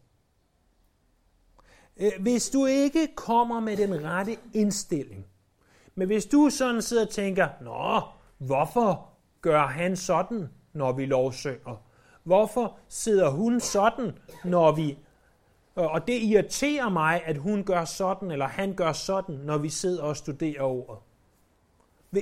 øh, 1.97 2.11
hvis 2.19 2.49
du 2.49 2.65
ikke 2.65 3.07
kommer 3.15 3.59
med 3.59 3.77
den 3.77 4.03
rette 4.03 4.37
indstilling, 4.53 5.25
men 5.95 6.07
hvis 6.07 6.25
du 6.25 6.49
sådan 6.49 6.81
sidder 6.81 7.05
og 7.05 7.09
tænker, 7.09 7.47
Nå, 7.61 8.01
hvorfor 8.37 9.09
gør 9.41 9.67
han 9.67 9.95
sådan, 9.95 10.49
når 10.73 10.91
vi 10.91 11.05
lovsynger? 11.05 11.83
Hvorfor 12.23 12.77
sidder 12.87 13.29
hun 13.29 13.59
sådan, 13.59 14.11
når 14.43 14.71
vi 14.71 14.97
og 15.77 16.07
det 16.07 16.21
irriterer 16.21 16.89
mig, 16.89 17.21
at 17.25 17.37
hun 17.37 17.63
gør 17.63 17.85
sådan, 17.85 18.31
eller 18.31 18.47
han 18.47 18.73
gør 18.73 18.91
sådan, 18.91 19.35
når 19.35 19.57
vi 19.57 19.69
sidder 19.69 20.03
og 20.03 20.17
studerer 20.17 20.61
ordet. 20.61 20.97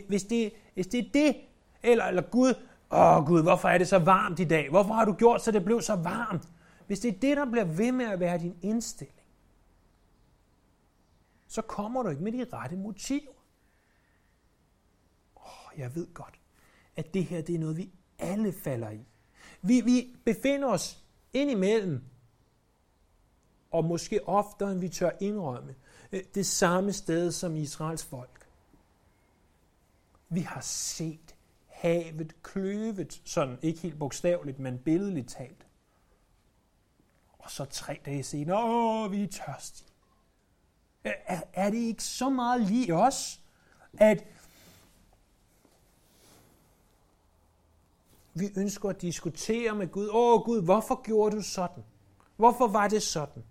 Hvis 0.07 0.23
det, 0.23 0.53
hvis 0.73 0.87
det 0.87 0.99
er 0.99 1.09
det, 1.13 1.35
eller, 1.83 2.05
eller 2.05 2.21
Gud, 2.21 2.53
åh 2.95 3.25
Gud, 3.25 3.43
hvorfor 3.43 3.69
er 3.69 3.77
det 3.77 3.87
så 3.87 3.99
varmt 3.99 4.39
i 4.39 4.43
dag? 4.43 4.69
Hvorfor 4.69 4.93
har 4.93 5.05
du 5.05 5.13
gjort, 5.13 5.41
så 5.41 5.51
det 5.51 5.65
blev 5.65 5.81
så 5.81 5.95
varmt? 5.95 6.49
Hvis 6.87 6.99
det 6.99 7.15
er 7.15 7.19
det, 7.19 7.37
der 7.37 7.45
bliver 7.45 7.65
ved 7.65 7.91
med 7.91 8.05
at 8.05 8.19
være 8.19 8.37
din 8.37 8.57
indstilling, 8.61 9.19
så 11.47 11.61
kommer 11.61 12.03
du 12.03 12.09
ikke 12.09 12.23
med 12.23 12.31
de 12.31 12.45
rette 12.53 12.75
motiver. 12.75 13.31
Åh, 15.37 15.79
jeg 15.79 15.95
ved 15.95 16.13
godt, 16.13 16.39
at 16.95 17.13
det 17.13 17.23
her 17.23 17.41
det 17.41 17.55
er 17.55 17.59
noget, 17.59 17.77
vi 17.77 17.91
alle 18.19 18.53
falder 18.53 18.89
i. 18.89 19.05
Vi, 19.61 19.81
vi 19.81 20.15
befinder 20.25 20.67
os 20.67 21.03
indimellem 21.33 22.03
og 23.71 23.85
måske 23.85 24.27
oftere 24.27 24.71
end 24.71 24.79
vi 24.79 24.89
tør 24.89 25.11
indrømme, 25.19 25.75
øh, 26.11 26.23
det 26.35 26.45
samme 26.45 26.93
sted 26.93 27.31
som 27.31 27.55
Israels 27.55 28.05
folk. 28.05 28.47
Vi 30.29 30.39
har 30.39 30.61
set 30.61 31.34
havet 31.85 32.35
kløvet, 32.43 33.21
sådan 33.25 33.57
ikke 33.61 33.79
helt 33.79 33.99
bogstaveligt, 33.99 34.59
men 34.59 34.79
billedligt 34.79 35.29
talt. 35.29 35.67
Og 37.39 37.51
så 37.51 37.65
tre 37.65 37.99
dage 38.05 38.23
senere, 38.23 38.63
åh, 38.63 39.11
vi 39.11 39.23
er 39.23 39.27
tørstige. 39.27 39.87
Er, 41.03 41.41
er 41.53 41.69
det 41.69 41.77
ikke 41.77 42.03
så 42.03 42.29
meget 42.29 42.61
lige 42.61 42.95
os, 42.95 43.41
at 43.97 44.23
vi 48.33 48.49
ønsker 48.57 48.89
at 48.89 49.01
diskutere 49.01 49.75
med 49.75 49.87
Gud, 49.87 50.09
åh 50.11 50.43
Gud, 50.43 50.63
hvorfor 50.63 51.03
gjorde 51.03 51.35
du 51.35 51.41
sådan? 51.41 51.83
Hvorfor 52.35 52.67
var 52.67 52.87
det 52.87 53.03
sådan? 53.03 53.43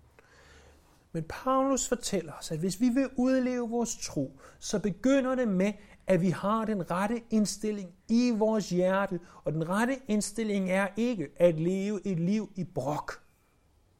Men 1.11 1.23
Paulus 1.23 1.87
fortæller 1.87 2.33
os, 2.33 2.51
at 2.51 2.59
hvis 2.59 2.81
vi 2.81 2.89
vil 2.89 3.09
udleve 3.15 3.69
vores 3.69 3.97
tro, 3.97 4.39
så 4.59 4.79
begynder 4.79 5.35
det 5.35 5.47
med, 5.47 5.73
at 6.07 6.21
vi 6.21 6.29
har 6.29 6.65
den 6.65 6.91
rette 6.91 7.21
indstilling 7.29 7.89
i 8.09 8.31
vores 8.37 8.69
hjerte. 8.69 9.19
Og 9.43 9.53
den 9.53 9.69
rette 9.69 9.99
indstilling 10.07 10.71
er 10.71 10.87
ikke 10.97 11.27
at 11.35 11.59
leve 11.59 12.07
et 12.07 12.19
liv 12.19 12.51
i 12.55 12.63
brok. 12.63 13.23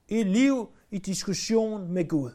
Et 0.08 0.28
liv 0.28 0.70
i 0.92 0.98
diskussion 0.98 1.92
med 1.92 2.08
Gud. 2.08 2.32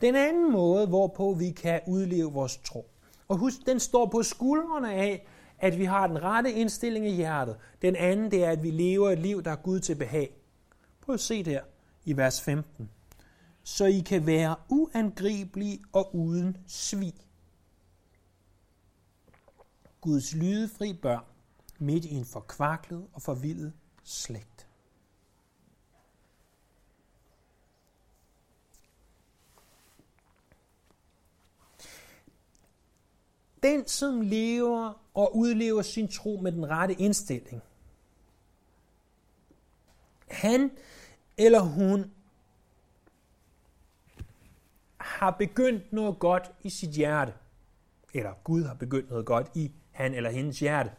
Den 0.00 0.14
anden 0.14 0.52
måde, 0.52 0.86
hvorpå 0.86 1.34
vi 1.34 1.50
kan 1.50 1.80
udleve 1.86 2.32
vores 2.32 2.56
tro. 2.56 2.90
Og 3.28 3.36
husk, 3.36 3.66
den 3.66 3.80
står 3.80 4.06
på 4.06 4.22
skuldrene 4.22 4.94
af, 4.94 5.26
at 5.58 5.78
vi 5.78 5.84
har 5.84 6.06
den 6.06 6.22
rette 6.22 6.52
indstilling 6.52 7.06
i 7.06 7.10
hjertet. 7.10 7.56
Den 7.82 7.96
anden, 7.96 8.30
det 8.30 8.44
er, 8.44 8.50
at 8.50 8.62
vi 8.62 8.70
lever 8.70 9.10
et 9.10 9.18
liv, 9.18 9.42
der 9.42 9.50
er 9.50 9.56
Gud 9.56 9.80
til 9.80 9.94
behag. 9.94 10.36
Prøv 11.00 11.14
at 11.14 11.20
se 11.20 11.42
der 11.42 11.60
i 12.04 12.16
vers 12.16 12.42
15 12.42 12.90
så 13.64 13.84
I 13.84 14.00
kan 14.00 14.26
være 14.26 14.56
uangribelige 14.68 15.84
og 15.92 16.16
uden 16.16 16.56
svig. 16.66 17.14
Guds 20.00 20.34
lydefri 20.34 20.92
børn 20.92 21.24
midt 21.78 22.04
i 22.04 22.14
en 22.14 22.24
forkvaklet 22.24 23.06
og 23.12 23.22
forvildet 23.22 23.72
slægt. 24.02 24.68
Den, 33.62 33.86
som 33.86 34.20
lever 34.20 35.02
og 35.14 35.36
udlever 35.36 35.82
sin 35.82 36.08
tro 36.08 36.40
med 36.42 36.52
den 36.52 36.68
rette 36.68 36.94
indstilling, 36.94 37.62
han 40.28 40.70
eller 41.36 41.60
hun 41.60 42.12
har 45.04 45.30
begyndt 45.30 45.92
noget 45.92 46.18
godt 46.18 46.50
i 46.62 46.70
sit 46.70 46.90
hjerte, 46.90 47.32
eller 48.14 48.30
Gud 48.44 48.64
har 48.64 48.74
begyndt 48.74 49.10
noget 49.10 49.26
godt 49.26 49.50
i 49.54 49.72
han 49.90 50.14
eller 50.14 50.30
hendes 50.30 50.60
hjerte, 50.60 50.90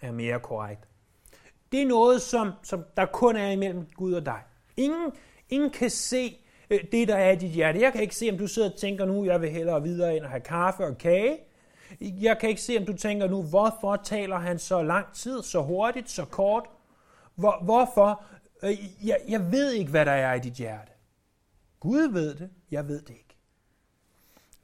er 0.00 0.12
mere 0.12 0.40
korrekt. 0.40 0.88
Det 1.72 1.82
er 1.82 1.86
noget, 1.86 2.22
som, 2.22 2.52
som 2.62 2.84
der 2.96 3.06
kun 3.06 3.36
er 3.36 3.50
imellem 3.50 3.86
Gud 3.96 4.12
og 4.12 4.26
dig. 4.26 4.40
Ingen, 4.76 5.12
ingen 5.48 5.70
kan 5.70 5.90
se 5.90 6.38
øh, 6.70 6.80
det, 6.92 7.08
der 7.08 7.16
er 7.16 7.30
i 7.30 7.36
dit 7.36 7.50
hjerte. 7.50 7.80
Jeg 7.80 7.92
kan 7.92 8.02
ikke 8.02 8.16
se, 8.16 8.30
om 8.32 8.38
du 8.38 8.46
sidder 8.46 8.70
og 8.70 8.76
tænker 8.76 9.04
nu, 9.04 9.24
jeg 9.24 9.40
vil 9.40 9.50
hellere 9.50 9.82
videre 9.82 10.16
ind 10.16 10.24
og 10.24 10.30
have 10.30 10.40
kaffe 10.40 10.84
og 10.84 10.98
kage. 10.98 11.38
Jeg 12.00 12.38
kan 12.38 12.48
ikke 12.48 12.62
se, 12.62 12.78
om 12.78 12.86
du 12.86 12.92
tænker 12.92 13.28
nu, 13.28 13.42
hvorfor 13.42 13.96
taler 13.96 14.36
han 14.36 14.58
så 14.58 14.82
lang 14.82 15.12
tid, 15.12 15.42
så 15.42 15.62
hurtigt, 15.62 16.10
så 16.10 16.24
kort? 16.24 16.64
Hvor, 17.34 17.60
hvorfor? 17.62 18.22
Øh, 18.62 19.06
jeg, 19.06 19.18
jeg 19.28 19.52
ved 19.52 19.72
ikke, 19.72 19.90
hvad 19.90 20.06
der 20.06 20.12
er 20.12 20.34
i 20.34 20.38
dit 20.38 20.52
hjerte. 20.52 20.93
Gud 21.84 22.12
ved 22.12 22.34
det, 22.34 22.50
jeg 22.70 22.88
ved 22.88 23.02
det 23.02 23.10
ikke. 23.14 23.36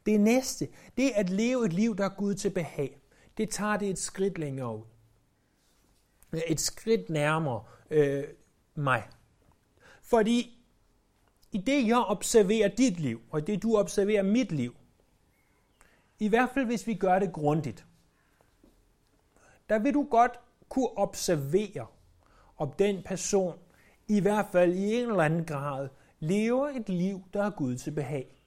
Det 0.06 0.20
næste, 0.20 0.68
det 0.96 1.06
er 1.06 1.20
at 1.20 1.30
leve 1.30 1.66
et 1.66 1.72
liv, 1.72 1.96
der 1.96 2.04
er 2.04 2.14
Gud 2.16 2.34
til 2.34 2.50
behag, 2.50 3.00
det 3.36 3.50
tager 3.50 3.76
det 3.76 3.90
et 3.90 3.98
skridt 3.98 4.38
længere 4.38 4.76
ud. 4.76 4.84
Et 6.48 6.60
skridt 6.60 7.10
nærmere 7.10 7.64
øh, 7.90 8.24
mig. 8.74 9.08
Fordi 10.02 10.64
i 11.52 11.58
det, 11.58 11.86
jeg 11.86 11.98
observerer 11.98 12.68
dit 12.68 13.00
liv, 13.00 13.20
og 13.30 13.46
det, 13.46 13.62
du 13.62 13.76
observerer 13.76 14.22
mit 14.22 14.52
liv, 14.52 14.76
i 16.18 16.28
hvert 16.28 16.50
fald 16.54 16.66
hvis 16.66 16.86
vi 16.86 16.94
gør 16.94 17.18
det 17.18 17.32
grundigt, 17.32 17.86
der 19.68 19.78
vil 19.78 19.94
du 19.94 20.06
godt 20.10 20.32
kunne 20.68 20.98
observere, 20.98 21.86
om 22.56 22.72
den 22.72 23.02
person 23.02 23.58
i 24.08 24.20
hvert 24.20 24.46
fald 24.52 24.74
i 24.74 24.94
en 24.94 25.10
eller 25.10 25.22
anden 25.22 25.44
grad 25.44 25.88
lever 26.20 26.68
et 26.68 26.88
liv, 26.88 27.22
der 27.34 27.44
er 27.44 27.50
Gud 27.50 27.76
til 27.76 27.90
behag. 27.90 28.42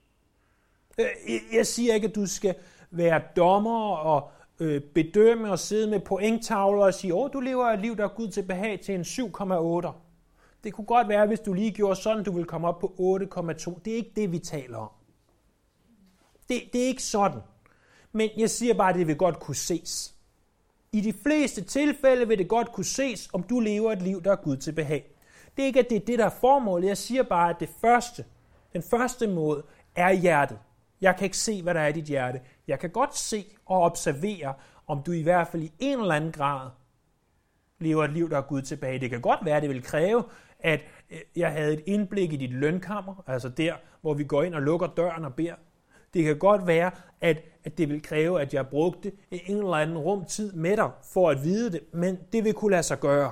Øh, 1.00 1.08
jeg 1.54 1.68
siger 1.68 1.94
ikke, 1.94 2.08
at 2.08 2.16
du 2.16 2.26
skal 2.26 2.56
være 2.92 3.22
dommer 3.36 3.96
og 3.96 4.32
øh, 4.60 4.82
bedømme 4.82 5.52
og 5.52 5.60
sidde 5.60 5.88
med 5.90 6.00
pointtavler 6.00 6.86
og 6.86 6.94
sige, 6.94 7.14
åh, 7.14 7.30
du 7.34 7.40
lever 7.40 7.66
et 7.66 7.80
liv, 7.80 7.98
der 7.98 8.04
er 8.04 8.16
Gud 8.16 8.28
til 8.28 8.44
behag 8.44 8.80
til 8.80 8.96
en 8.96 9.02
7,8. 9.02 9.92
Det 10.64 10.74
kunne 10.74 10.86
godt 10.86 11.08
være, 11.08 11.28
hvis 11.28 11.40
du 11.40 11.54
lige 11.54 11.72
gjorde 11.72 11.96
sådan, 11.96 12.24
du 12.24 12.32
vil 12.32 12.46
komme 12.46 12.68
op 12.68 12.80
på 12.80 13.20
8,2. 13.22 13.80
Det 13.86 13.94
er 13.94 13.98
ikke 13.98 14.12
det, 14.16 14.32
vi 14.32 14.40
taler 14.40 14.78
om. 14.78 14.90
Det, 16.50 16.62
det 16.74 16.84
er 16.84 16.88
ikke 16.88 17.04
sådan. 17.04 17.40
Men 18.12 18.30
jeg 18.38 18.50
siger 18.50 18.74
bare, 18.74 18.90
at 18.90 18.96
det 18.96 19.08
vil 19.08 19.16
godt 19.16 19.40
kunne 19.40 19.56
ses. 19.56 20.16
I 20.92 21.02
de 21.02 21.14
fleste 21.14 21.62
tilfælde 21.62 22.28
vil 22.28 22.38
det 22.38 22.48
godt 22.48 22.72
kunne 22.72 22.86
ses, 22.86 23.30
om 23.34 23.44
du 23.44 23.60
lever 23.60 23.92
et 23.92 24.02
liv, 24.02 24.24
der 24.24 24.32
er 24.32 24.36
Gud 24.36 24.58
til 24.58 24.72
behag. 24.72 25.13
Det 25.56 25.64
er 25.64 25.68
ikke, 25.68 25.80
at 25.80 25.90
det 25.90 25.96
er 25.96 26.06
det, 26.06 26.20
der 26.20 26.26
er 26.26 26.30
formålet. 26.42 26.88
Jeg 26.88 26.98
siger 26.98 27.24
bare, 27.24 27.50
at 27.50 27.60
det 27.60 27.70
første, 27.82 28.26
den 28.74 28.84
første 28.84 29.28
måde 29.28 29.64
er 29.96 30.12
hjertet. 30.12 30.60
Jeg 31.02 31.16
kan 31.16 31.26
ikke 31.26 31.38
se, 31.38 31.62
hvad 31.62 31.74
der 31.74 31.80
er 31.80 31.88
i 31.88 31.92
dit 31.92 32.06
hjerte. 32.06 32.42
Jeg 32.68 32.80
kan 32.80 32.90
godt 32.90 33.18
se 33.18 33.46
og 33.66 33.82
observere, 33.82 34.54
om 34.88 35.04
du 35.04 35.12
i 35.12 35.22
hvert 35.22 35.48
fald 35.48 35.64
i 35.64 35.72
en 35.80 36.00
eller 36.00 36.16
anden 36.16 36.32
grad 36.32 36.70
lever 37.80 38.04
et 38.04 38.14
liv, 38.14 38.30
der 38.30 38.38
er 38.38 38.42
Gud 38.42 38.62
tilbage. 38.62 39.00
Det 39.00 39.10
kan 39.10 39.22
godt 39.22 39.40
være, 39.46 39.56
at 39.56 39.62
det 39.62 39.70
vil 39.70 39.84
kræve, 39.84 40.24
at 40.60 40.82
øh, 41.12 41.20
jeg 41.36 41.52
havde 41.52 41.74
et 41.74 41.84
indblik 41.86 42.34
i 42.34 42.36
dit 42.36 42.54
lønkammer, 42.54 43.24
altså 43.28 43.50
der, 43.50 43.74
hvor 44.02 44.14
vi 44.14 44.24
går 44.24 44.44
ind 44.44 44.56
og 44.56 44.62
lukker 44.62 44.88
døren 44.88 45.26
og 45.26 45.34
beder. 45.34 45.56
Det 46.14 46.24
kan 46.24 46.38
godt 46.38 46.68
være, 46.68 46.92
at, 47.22 47.44
at 47.64 47.78
det 47.78 47.90
vil 47.90 48.02
kræve, 48.02 48.42
at 48.42 48.54
jeg 48.54 48.68
brugte 48.68 49.12
en 49.32 49.58
eller 49.58 49.74
anden 49.74 49.98
rumtid 49.98 50.54
med 50.54 50.78
dig 50.78 50.90
for 51.14 51.30
at 51.30 51.44
vide 51.44 51.72
det, 51.72 51.82
men 51.94 52.18
det 52.34 52.44
vil 52.44 52.54
kunne 52.54 52.72
lade 52.72 52.84
sig 52.84 53.00
gøre. 53.00 53.32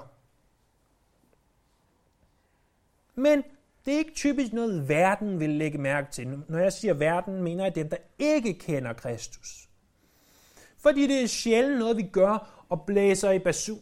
Men 3.22 3.44
det 3.86 3.94
er 3.94 3.98
ikke 3.98 4.14
typisk 4.16 4.54
noget, 4.54 4.90
verden 4.90 5.40
vil 5.40 5.50
lægge 5.50 5.78
mærke 5.78 6.12
til. 6.12 6.28
Når 6.48 6.60
jeg 6.60 6.74
siger 6.74 6.94
verden, 6.94 7.44
mener 7.44 7.64
jeg 7.64 7.76
dem, 7.76 7.90
der 7.90 7.98
ikke 8.20 8.54
kender 8.54 8.94
Kristus. 8.94 9.70
Fordi 10.80 11.08
det 11.08 11.24
er 11.24 11.28
sjældent 11.28 11.80
noget, 11.80 11.98
vi 11.98 12.04
gør 12.04 12.66
og 12.70 12.82
blæser 12.82 13.32
i 13.32 13.40
basun. 13.40 13.82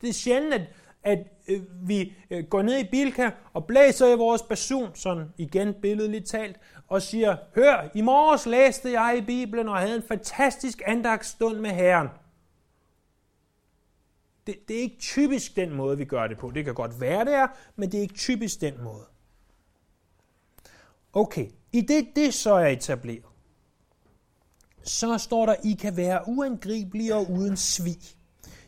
Det 0.00 0.08
er 0.08 0.12
sjældent, 0.12 0.54
at, 0.54 0.68
at 1.02 1.18
øh, 1.48 1.88
vi 1.88 2.12
øh, 2.30 2.44
går 2.44 2.62
ned 2.62 2.78
i 2.78 2.88
Bilka 2.90 3.30
og 3.52 3.66
blæser 3.66 4.14
i 4.14 4.16
vores 4.16 4.42
basun, 4.42 4.90
sådan 4.94 5.28
igen 5.38 5.74
billedligt 5.82 6.26
talt, 6.26 6.56
og 6.88 7.02
siger, 7.02 7.36
hør, 7.54 7.88
i 7.94 8.00
morges 8.00 8.46
læste 8.46 8.92
jeg 8.92 9.18
i 9.18 9.20
Bibelen 9.20 9.68
og 9.68 9.78
havde 9.78 9.96
en 9.96 10.02
fantastisk 10.02 10.82
andagsstund 10.86 11.58
med 11.58 11.70
Herren. 11.70 12.08
Det, 14.46 14.68
det 14.68 14.76
er 14.76 14.80
ikke 14.80 14.98
typisk 14.98 15.56
den 15.56 15.74
måde, 15.74 15.98
vi 15.98 16.04
gør 16.04 16.26
det 16.26 16.38
på. 16.38 16.50
Det 16.50 16.64
kan 16.64 16.74
godt 16.74 17.00
være, 17.00 17.24
det 17.24 17.34
er, 17.34 17.46
men 17.76 17.92
det 17.92 17.98
er 17.98 18.02
ikke 18.02 18.14
typisk 18.14 18.60
den 18.60 18.82
måde. 18.82 19.06
Okay, 21.12 21.50
i 21.72 21.80
det, 21.80 22.08
det 22.16 22.34
så 22.34 22.54
er 22.54 22.66
etableret, 22.66 23.24
så 24.82 25.18
står 25.18 25.46
der, 25.46 25.54
I 25.64 25.72
kan 25.72 25.96
være 25.96 26.22
uangribelige 26.26 27.14
og 27.14 27.30
uden 27.30 27.56
svig. 27.56 28.00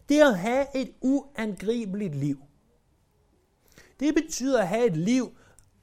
Det 0.09 0.21
er 0.21 0.29
at 0.29 0.39
have 0.39 0.77
et 0.77 0.93
uangribeligt 1.01 2.15
liv. 2.15 2.43
Det 4.01 4.15
betyder 4.15 4.61
at 4.61 4.69
have 4.69 4.87
et 4.87 4.97
liv, 4.97 5.37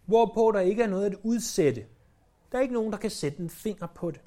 hvorpå 0.06 0.52
der 0.54 0.60
ikke 0.60 0.84
er 0.84 0.88
noget 0.88 1.06
at 1.06 1.16
udsætte. 1.24 1.86
Der 2.52 2.58
er 2.58 2.62
ikke 2.62 2.74
nogen, 2.74 2.92
der 2.92 2.98
kan 2.98 3.10
sætte 3.10 3.40
en 3.40 3.50
finger 3.50 3.88
på 3.88 4.12
det. 4.12 4.22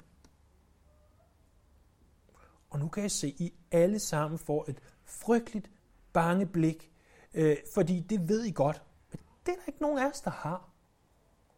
Og 2.69 2.79
nu 2.79 2.87
kan 2.87 3.03
jeg 3.03 3.11
se, 3.11 3.27
at 3.27 3.41
I 3.41 3.53
alle 3.71 3.99
sammen 3.99 4.39
får 4.39 4.69
et 4.69 4.81
frygteligt 5.07 5.71
bange 6.13 6.45
blik, 6.45 6.91
øh, 7.33 7.57
fordi 7.73 7.99
det 7.99 8.29
ved 8.29 8.43
I 8.43 8.51
godt. 8.51 8.81
Men 9.11 9.19
det 9.45 9.51
er 9.51 9.55
der 9.55 9.63
ikke 9.67 9.81
nogen 9.81 9.97
af 9.97 10.09
os, 10.09 10.21
der 10.21 10.31
har. 10.31 10.69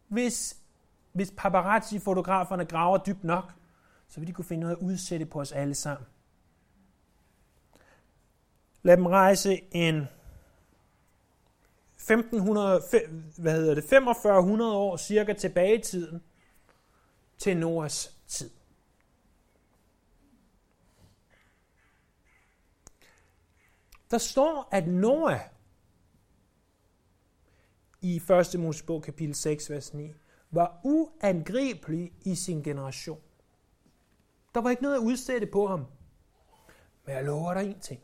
Hvis 0.07 0.59
hvis 1.11 1.33
paparazzi-fotograferne 1.37 2.65
graver 2.65 2.97
dybt 2.97 3.23
nok, 3.23 3.53
så 4.07 4.19
vil 4.19 4.27
de 4.27 4.33
kunne 4.33 4.45
finde 4.45 4.61
noget 4.61 4.75
at 4.75 4.81
udsætte 4.81 5.25
på 5.25 5.41
os 5.41 5.51
alle 5.51 5.75
sammen. 5.75 6.07
Lad 8.83 8.97
dem 8.97 9.05
rejse 9.05 9.61
en 9.71 10.07
1500, 11.95 12.81
hvad 13.37 13.53
hedder 13.53 13.75
det, 13.75 13.83
4500 13.83 14.75
år 14.75 14.97
cirka 14.97 15.33
tilbage 15.33 15.79
i 15.79 15.81
tiden 15.81 16.23
til 17.37 17.57
Noahs 17.57 18.17
tid. 18.27 18.49
Der 24.11 24.17
står, 24.17 24.67
at 24.71 24.87
Noah 24.87 25.39
i 28.01 28.21
1. 28.53 28.59
Mosebog 28.59 29.03
kapitel 29.03 29.35
6, 29.35 29.69
vers 29.69 29.93
9, 29.93 30.13
var 30.51 30.79
uangribelig 30.83 32.11
i 32.25 32.35
sin 32.35 32.63
generation. 32.63 33.19
Der 34.53 34.61
var 34.61 34.69
ikke 34.69 34.83
noget 34.83 34.95
at 34.95 35.01
udsætte 35.01 35.47
på 35.47 35.67
ham. 35.67 35.85
Men 37.05 37.15
jeg 37.15 37.25
lover 37.25 37.53
dig 37.53 37.65
en 37.65 37.79
ting. 37.79 38.01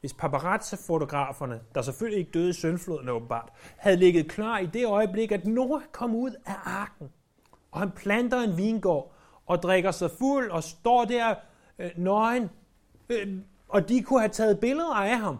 Hvis 0.00 0.12
paparazzi-fotograferne, 0.12 1.60
der 1.74 1.82
selvfølgelig 1.82 2.18
ikke 2.18 2.30
døde 2.30 2.50
i 2.50 2.52
søndfloden 2.52 3.08
åbenbart, 3.08 3.52
havde 3.76 3.96
ligget 3.96 4.30
klar 4.30 4.58
i 4.58 4.66
det 4.66 4.86
øjeblik, 4.86 5.32
at 5.32 5.46
Noah 5.46 5.82
kom 5.92 6.14
ud 6.14 6.30
af 6.46 6.54
arken, 6.64 7.12
og 7.70 7.80
han 7.80 7.90
planter 7.90 8.40
en 8.40 8.56
vingård, 8.56 9.14
og 9.46 9.62
drikker 9.62 9.90
sig 9.90 10.10
fuld, 10.10 10.50
og 10.50 10.62
står 10.62 11.04
der 11.04 11.34
øh, 11.78 11.90
nøgen, 11.96 12.50
øh, 13.08 13.38
og 13.70 13.88
de 13.88 14.02
kunne 14.02 14.20
have 14.20 14.32
taget 14.32 14.60
billeder 14.60 14.94
af 14.94 15.18
ham, 15.18 15.38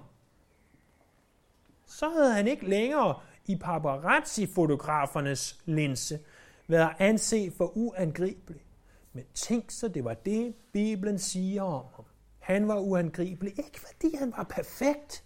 så 1.86 2.08
havde 2.08 2.32
han 2.32 2.48
ikke 2.48 2.68
længere 2.68 3.20
i 3.46 3.56
paparazzi-fotografernes 3.56 5.60
linse 5.64 6.20
været 6.66 6.94
anset 6.98 7.52
for 7.52 7.76
uangribelig. 7.76 8.64
Men 9.12 9.24
tænk 9.34 9.70
så, 9.70 9.88
det 9.88 10.04
var 10.04 10.14
det, 10.14 10.54
Bibelen 10.72 11.18
siger 11.18 11.62
om 11.62 11.86
ham. 11.96 12.04
Han 12.38 12.68
var 12.68 12.78
uangribelig, 12.78 13.58
ikke 13.58 13.80
fordi 13.80 14.16
han 14.16 14.32
var 14.36 14.44
perfekt, 14.44 15.24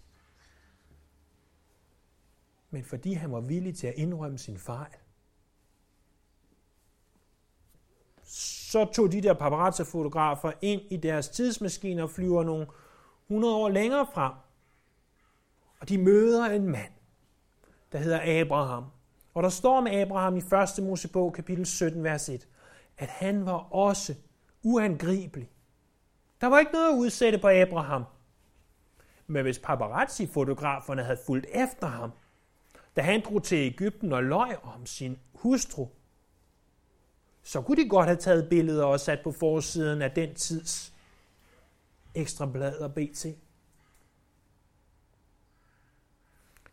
men 2.70 2.84
fordi 2.84 3.12
han 3.12 3.32
var 3.32 3.40
villig 3.40 3.76
til 3.76 3.86
at 3.86 3.94
indrømme 3.96 4.38
sin 4.38 4.58
fejl. 4.58 4.94
Så 8.24 8.84
tog 8.84 9.12
de 9.12 9.20
der 9.20 9.34
paparazzi-fotografer 9.34 10.52
ind 10.62 10.80
i 10.90 10.96
deres 10.96 11.28
tidsmaskiner 11.28 12.02
og 12.02 12.10
flyver 12.10 12.44
nogle 12.44 12.66
100 13.26 13.54
år 13.54 13.68
længere 13.68 14.06
frem. 14.14 14.32
Og 15.80 15.88
de 15.88 15.98
møder 15.98 16.44
en 16.44 16.68
mand, 16.68 16.92
der 17.92 17.98
hedder 17.98 18.40
Abraham. 18.40 18.84
Og 19.34 19.42
der 19.42 19.48
står 19.48 19.78
om 19.78 19.86
Abraham 19.86 20.36
i 20.36 20.40
1. 20.78 20.84
Mosebog, 20.84 21.32
kapitel 21.32 21.66
17, 21.66 22.04
vers 22.04 22.28
1, 22.28 22.48
at 22.98 23.08
han 23.08 23.46
var 23.46 23.72
også 23.72 24.14
uangribelig. 24.62 25.50
Der 26.40 26.46
var 26.46 26.58
ikke 26.58 26.72
noget 26.72 26.92
at 26.92 26.98
udsætte 26.98 27.38
på 27.38 27.48
Abraham. 27.48 28.04
Men 29.26 29.42
hvis 29.42 29.58
paparazzi-fotograferne 29.58 31.02
havde 31.02 31.18
fulgt 31.26 31.46
efter 31.54 31.86
ham, 31.86 32.12
da 32.96 33.02
han 33.02 33.22
drog 33.24 33.42
til 33.42 33.58
Ægypten 33.58 34.12
og 34.12 34.24
løj 34.24 34.56
om 34.62 34.86
sin 34.86 35.18
hustru, 35.34 35.88
så 37.42 37.60
kunne 37.60 37.84
de 37.84 37.88
godt 37.88 38.06
have 38.06 38.16
taget 38.16 38.48
billeder 38.48 38.84
og 38.84 39.00
sat 39.00 39.20
på 39.24 39.32
forsiden 39.32 40.02
af 40.02 40.10
den 40.10 40.34
tids 40.34 40.93
ekstra 42.14 42.46
blad 42.46 42.78
og 42.78 42.94
BT. 42.94 43.26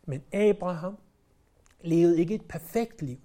Men 0.06 0.24
Abraham 0.34 0.98
levede 1.82 2.20
ikke 2.20 2.36
et 2.36 2.46
perfekt 2.46 3.02
liv, 3.02 3.18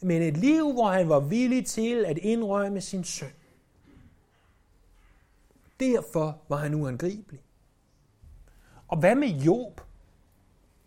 men 0.00 0.22
et 0.22 0.36
liv, 0.36 0.72
hvor 0.72 0.90
han 0.90 1.08
var 1.08 1.20
villig 1.20 1.66
til 1.66 2.04
at 2.04 2.18
indrømme 2.18 2.80
sin 2.80 3.04
søn. 3.04 3.32
Derfor 5.80 6.42
var 6.48 6.56
han 6.56 6.74
uangribelig. 6.74 7.40
Og 8.88 8.98
hvad 8.98 9.14
med 9.14 9.28
Job? 9.28 9.80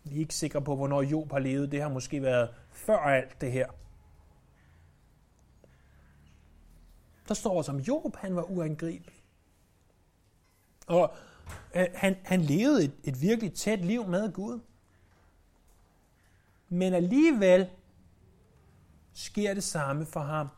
Vi 0.04 0.16
er 0.16 0.20
ikke 0.20 0.34
sikre 0.34 0.62
på, 0.62 0.76
hvornår 0.76 1.02
Job 1.02 1.32
har 1.32 1.38
levet. 1.38 1.72
Det 1.72 1.82
har 1.82 1.88
måske 1.88 2.22
været 2.22 2.54
før 2.70 2.96
alt 2.96 3.40
det 3.40 3.52
her. 3.52 3.68
Der 7.28 7.34
står 7.34 7.62
som 7.62 7.78
Job, 7.78 8.16
han 8.16 8.36
var 8.36 8.42
uangribelig. 8.42 9.21
Og 10.92 11.14
øh, 11.74 11.86
han, 11.94 12.16
han 12.24 12.40
levede 12.40 12.84
et, 12.84 12.92
et 13.04 13.22
virkelig 13.22 13.54
tæt 13.54 13.78
liv 13.78 14.06
med 14.06 14.32
Gud. 14.32 14.60
Men 16.68 16.94
alligevel 16.94 17.70
sker 19.12 19.54
det 19.54 19.64
samme 19.64 20.06
for 20.06 20.20
ham. 20.20 20.48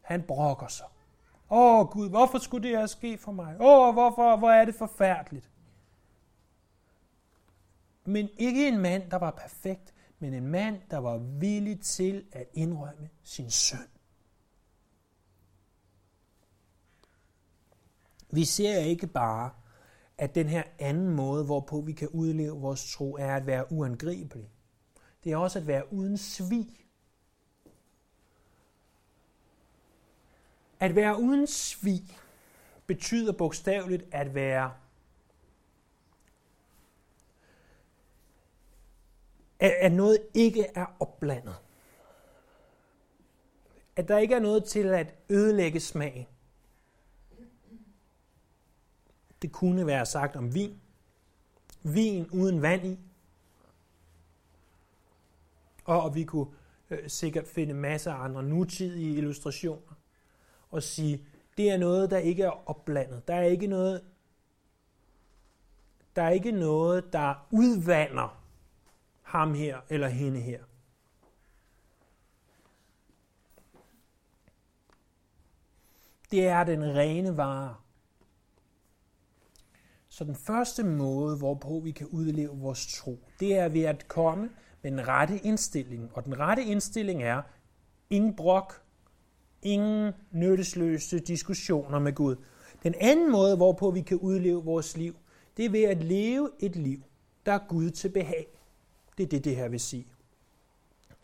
Han 0.00 0.22
brokker 0.22 0.68
sig. 0.68 0.86
Åh 1.50 1.86
Gud, 1.86 2.08
hvorfor 2.08 2.38
skulle 2.38 2.68
det 2.68 2.78
her 2.78 2.86
ske 2.86 3.18
for 3.18 3.32
mig? 3.32 3.56
Åh, 3.60 3.92
hvorfor, 3.92 4.36
hvor 4.36 4.50
er 4.50 4.64
det 4.64 4.74
forfærdeligt? 4.74 5.50
Men 8.04 8.28
ikke 8.38 8.68
en 8.68 8.78
mand, 8.78 9.10
der 9.10 9.16
var 9.16 9.30
perfekt, 9.30 9.94
men 10.18 10.34
en 10.34 10.46
mand, 10.46 10.80
der 10.90 10.98
var 10.98 11.18
villig 11.18 11.80
til 11.80 12.24
at 12.32 12.44
indrømme 12.54 13.08
sin 13.22 13.50
søn. 13.50 13.88
Vi 18.30 18.44
ser 18.44 18.78
ikke 18.78 19.06
bare, 19.06 19.50
at 20.18 20.34
den 20.34 20.48
her 20.48 20.62
anden 20.78 21.08
måde, 21.08 21.44
hvorpå 21.44 21.80
vi 21.80 21.92
kan 21.92 22.08
udleve 22.08 22.60
vores 22.60 22.92
tro, 22.92 23.16
er 23.16 23.36
at 23.36 23.46
være 23.46 23.72
uangribelig. 23.72 24.50
Det 25.24 25.32
er 25.32 25.36
også 25.36 25.58
at 25.58 25.66
være 25.66 25.92
uden 25.92 26.18
svig. 26.18 26.68
At 30.80 30.96
være 30.96 31.20
uden 31.20 31.46
svig 31.46 32.02
betyder 32.86 33.32
bogstaveligt 33.32 34.04
at 34.12 34.34
være 34.34 34.72
at 39.60 39.92
noget 39.92 40.18
ikke 40.34 40.66
er 40.74 40.86
opblandet. 41.00 41.56
At 43.96 44.08
der 44.08 44.18
ikke 44.18 44.34
er 44.34 44.40
noget 44.40 44.64
til 44.64 44.86
at 44.86 45.14
ødelægge 45.28 45.80
smagen. 45.80 46.26
Det 49.42 49.52
kunne 49.52 49.86
være 49.86 50.06
sagt 50.06 50.36
om 50.36 50.54
vin. 50.54 50.80
Vin 51.82 52.30
uden 52.30 52.62
vand 52.62 52.86
i. 52.86 52.98
Og 55.84 56.14
vi 56.14 56.24
kunne 56.24 56.46
øh, 56.90 57.10
sikkert 57.10 57.46
finde 57.46 57.74
masser 57.74 58.12
af 58.12 58.24
andre 58.24 58.42
nutidige 58.42 59.16
illustrationer 59.16 59.94
og 60.70 60.82
sige, 60.82 61.26
det 61.56 61.70
er 61.70 61.76
noget, 61.76 62.10
der 62.10 62.18
ikke 62.18 62.42
er 62.42 62.68
opblandet. 62.68 63.28
Der 63.28 63.34
er 63.34 63.44
ikke 63.44 63.66
noget, 63.66 64.04
der 66.16 66.22
er 66.22 66.30
ikke 66.30 66.52
noget, 66.52 67.12
der 67.12 67.46
udvander 67.50 68.42
ham 69.22 69.54
her 69.54 69.80
eller 69.88 70.08
hende 70.08 70.40
her. 70.40 70.60
Det 76.30 76.46
er 76.46 76.64
den 76.64 76.82
rene 76.82 77.36
vare. 77.36 77.74
Så 80.18 80.24
den 80.24 80.34
første 80.34 80.84
måde, 80.84 81.36
hvorpå 81.36 81.80
vi 81.80 81.90
kan 81.90 82.06
udleve 82.06 82.50
vores 82.56 82.86
tro, 82.86 83.18
det 83.40 83.56
er 83.56 83.68
ved 83.68 83.82
at 83.82 84.08
komme 84.08 84.50
med 84.82 84.90
den 84.90 85.08
rette 85.08 85.38
indstilling. 85.38 86.10
Og 86.14 86.24
den 86.24 86.38
rette 86.38 86.64
indstilling 86.64 87.22
er 87.22 87.42
ingen 88.10 88.36
brok, 88.36 88.82
ingen 89.62 90.12
nyttesløse 90.30 91.18
diskussioner 91.18 91.98
med 91.98 92.12
Gud. 92.12 92.36
Den 92.82 92.94
anden 93.00 93.32
måde, 93.32 93.56
hvorpå 93.56 93.90
vi 93.90 94.00
kan 94.00 94.16
udleve 94.16 94.64
vores 94.64 94.96
liv, 94.96 95.16
det 95.56 95.64
er 95.64 95.70
ved 95.70 95.82
at 95.82 96.02
leve 96.02 96.50
et 96.60 96.76
liv, 96.76 97.02
der 97.46 97.52
er 97.52 97.66
Gud 97.68 97.90
til 97.90 98.08
behag. 98.08 98.46
Det 99.18 99.24
er 99.24 99.28
det, 99.28 99.44
det 99.44 99.56
her 99.56 99.68
vil 99.68 99.80
sige. 99.80 100.06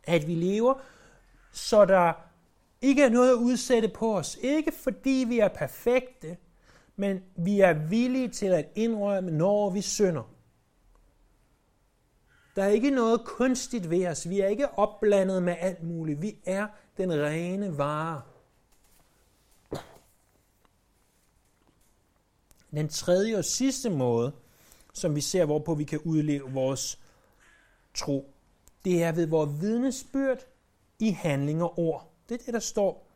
At 0.05 0.27
vi 0.27 0.35
lever, 0.35 0.75
så 1.53 1.85
der 1.85 2.13
ikke 2.81 3.03
er 3.03 3.11
noget 3.11 3.31
at 3.31 3.37
udsætte 3.37 3.89
på 3.89 4.17
os. 4.17 4.39
Ikke 4.43 4.73
fordi 4.73 5.25
vi 5.29 5.39
er 5.39 5.49
perfekte, 5.49 6.37
men 6.97 7.23
vi 7.37 7.61
er 7.61 7.73
villige 7.73 8.29
til 8.29 8.47
at 8.47 8.69
indrømme, 8.75 9.31
når 9.31 9.71
vi 9.71 9.81
synder. 9.81 10.35
Der 12.57 12.65
er 12.65 12.69
ikke 12.69 12.91
noget 12.91 13.25
kunstigt 13.25 13.91
ved 13.91 14.07
os. 14.07 14.29
Vi 14.29 14.41
er 14.41 14.47
ikke 14.47 14.79
opblandet 14.79 15.43
med 15.43 15.57
alt 15.61 15.83
muligt. 15.83 16.23
Vi 16.23 16.37
er 16.45 16.67
den 16.97 17.13
rene 17.13 17.79
vare. 17.79 18.23
Den 22.71 22.89
tredje 22.89 23.39
og 23.39 23.45
sidste 23.45 23.91
måde, 23.91 24.33
som 24.93 25.17
vi 25.17 25.21
ser, 25.21 25.45
hvorpå 25.45 25.75
vi 25.75 25.85
kan 25.85 25.99
udleve 25.99 26.53
vores 26.53 26.99
tro, 27.95 28.35
det 28.85 29.03
er 29.03 29.13
ved 29.13 29.27
vores 29.27 29.61
vidnesbyrd 29.61 30.47
i 30.99 31.11
handling 31.11 31.63
og 31.63 31.79
ord. 31.79 32.11
Det 32.29 32.35
er 32.35 32.45
det, 32.45 32.55
der 32.55 32.61
står 32.61 33.07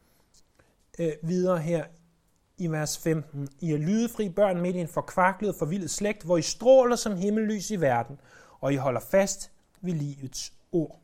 øh, 0.98 1.12
videre 1.22 1.58
her 1.58 1.84
i 2.58 2.66
vers 2.66 2.98
15. 2.98 3.48
I 3.60 3.72
er 3.72 3.78
lydefri 3.78 4.28
børn 4.28 4.60
midt 4.60 4.76
i 4.76 4.78
en 4.78 4.88
forkvaklet 4.88 5.50
og 5.50 5.56
forvildet 5.58 5.90
slægt, 5.90 6.22
hvor 6.22 6.36
I 6.36 6.42
stråler 6.42 6.96
som 6.96 7.16
himmellys 7.16 7.70
i 7.70 7.80
verden, 7.80 8.20
og 8.60 8.72
I 8.72 8.76
holder 8.76 9.00
fast 9.10 9.50
ved 9.80 9.92
livets 9.92 10.52
ord. 10.72 11.00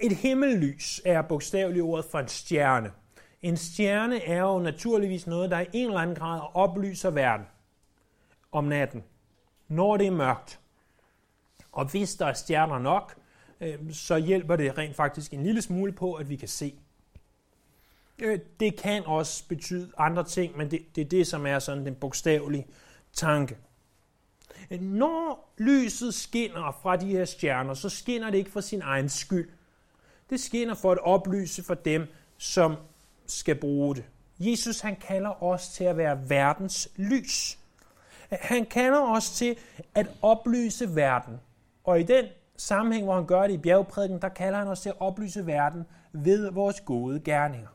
Et 0.00 0.16
himmellys 0.16 1.00
er 1.04 1.22
bogstaveligt 1.22 1.82
ordet 1.82 2.04
for 2.04 2.18
en 2.18 2.28
stjerne. 2.28 2.92
En 3.42 3.56
stjerne 3.56 4.24
er 4.24 4.40
jo 4.40 4.58
naturligvis 4.58 5.26
noget, 5.26 5.50
der 5.50 5.60
i 5.60 5.66
en 5.72 5.86
eller 5.86 6.00
anden 6.00 6.16
grad 6.16 6.40
oplyser 6.54 7.10
verden 7.10 7.46
om 8.52 8.64
natten, 8.64 9.04
når 9.68 9.96
det 9.96 10.06
er 10.06 10.10
mørkt. 10.10 10.60
Og 11.72 11.84
hvis 11.84 12.14
der 12.14 12.26
er 12.26 12.32
stjerner 12.32 12.78
nok, 12.78 13.14
øh, 13.60 13.92
så 13.92 14.16
hjælper 14.16 14.56
det 14.56 14.78
rent 14.78 14.96
faktisk 14.96 15.32
en 15.32 15.42
lille 15.42 15.62
smule 15.62 15.92
på, 15.92 16.14
at 16.14 16.28
vi 16.28 16.36
kan 16.36 16.48
se. 16.48 16.74
Øh, 18.18 18.38
det 18.60 18.76
kan 18.76 19.02
også 19.06 19.48
betyde 19.48 19.92
andre 19.98 20.24
ting, 20.24 20.56
men 20.56 20.70
det, 20.70 20.96
det 20.96 21.00
er 21.00 21.08
det, 21.08 21.26
som 21.26 21.46
er 21.46 21.58
sådan 21.58 21.86
den 21.86 21.94
bogstavelige 21.94 22.66
tanke. 23.12 23.56
Øh, 24.70 24.80
når 24.80 25.52
lyset 25.58 26.14
skinner 26.14 26.78
fra 26.82 26.96
de 26.96 27.06
her 27.06 27.24
stjerner, 27.24 27.74
så 27.74 27.88
skinner 27.88 28.30
det 28.30 28.38
ikke 28.38 28.50
for 28.50 28.60
sin 28.60 28.82
egen 28.82 29.08
skyld. 29.08 29.50
Det 30.30 30.40
skinner 30.40 30.74
for 30.74 30.92
at 30.92 30.98
oplyse 30.98 31.62
for 31.62 31.74
dem, 31.74 32.06
som 32.38 32.76
skal 33.26 33.54
bruge 33.54 33.96
det. 33.96 34.04
Jesus 34.38 34.80
han 34.80 34.96
kalder 34.96 35.42
os 35.42 35.68
til 35.68 35.84
at 35.84 35.96
være 35.96 36.28
verdens 36.28 36.88
lys. 36.96 37.58
Øh, 38.32 38.38
han 38.40 38.66
kalder 38.66 39.00
os 39.00 39.30
til 39.30 39.56
at 39.94 40.06
oplyse 40.22 40.96
verden. 40.96 41.40
Og 41.84 42.00
i 42.00 42.02
den 42.02 42.24
sammenhæng, 42.56 43.04
hvor 43.04 43.14
han 43.14 43.26
gør 43.26 43.42
det 43.42 43.54
i 43.54 43.58
bjergprædiken, 43.58 44.22
der 44.22 44.28
kalder 44.28 44.58
han 44.58 44.68
os 44.68 44.80
til 44.80 44.88
at 44.88 45.00
oplyse 45.00 45.46
verden 45.46 45.84
ved 46.12 46.50
vores 46.50 46.80
gode 46.80 47.20
gerninger. 47.20 47.68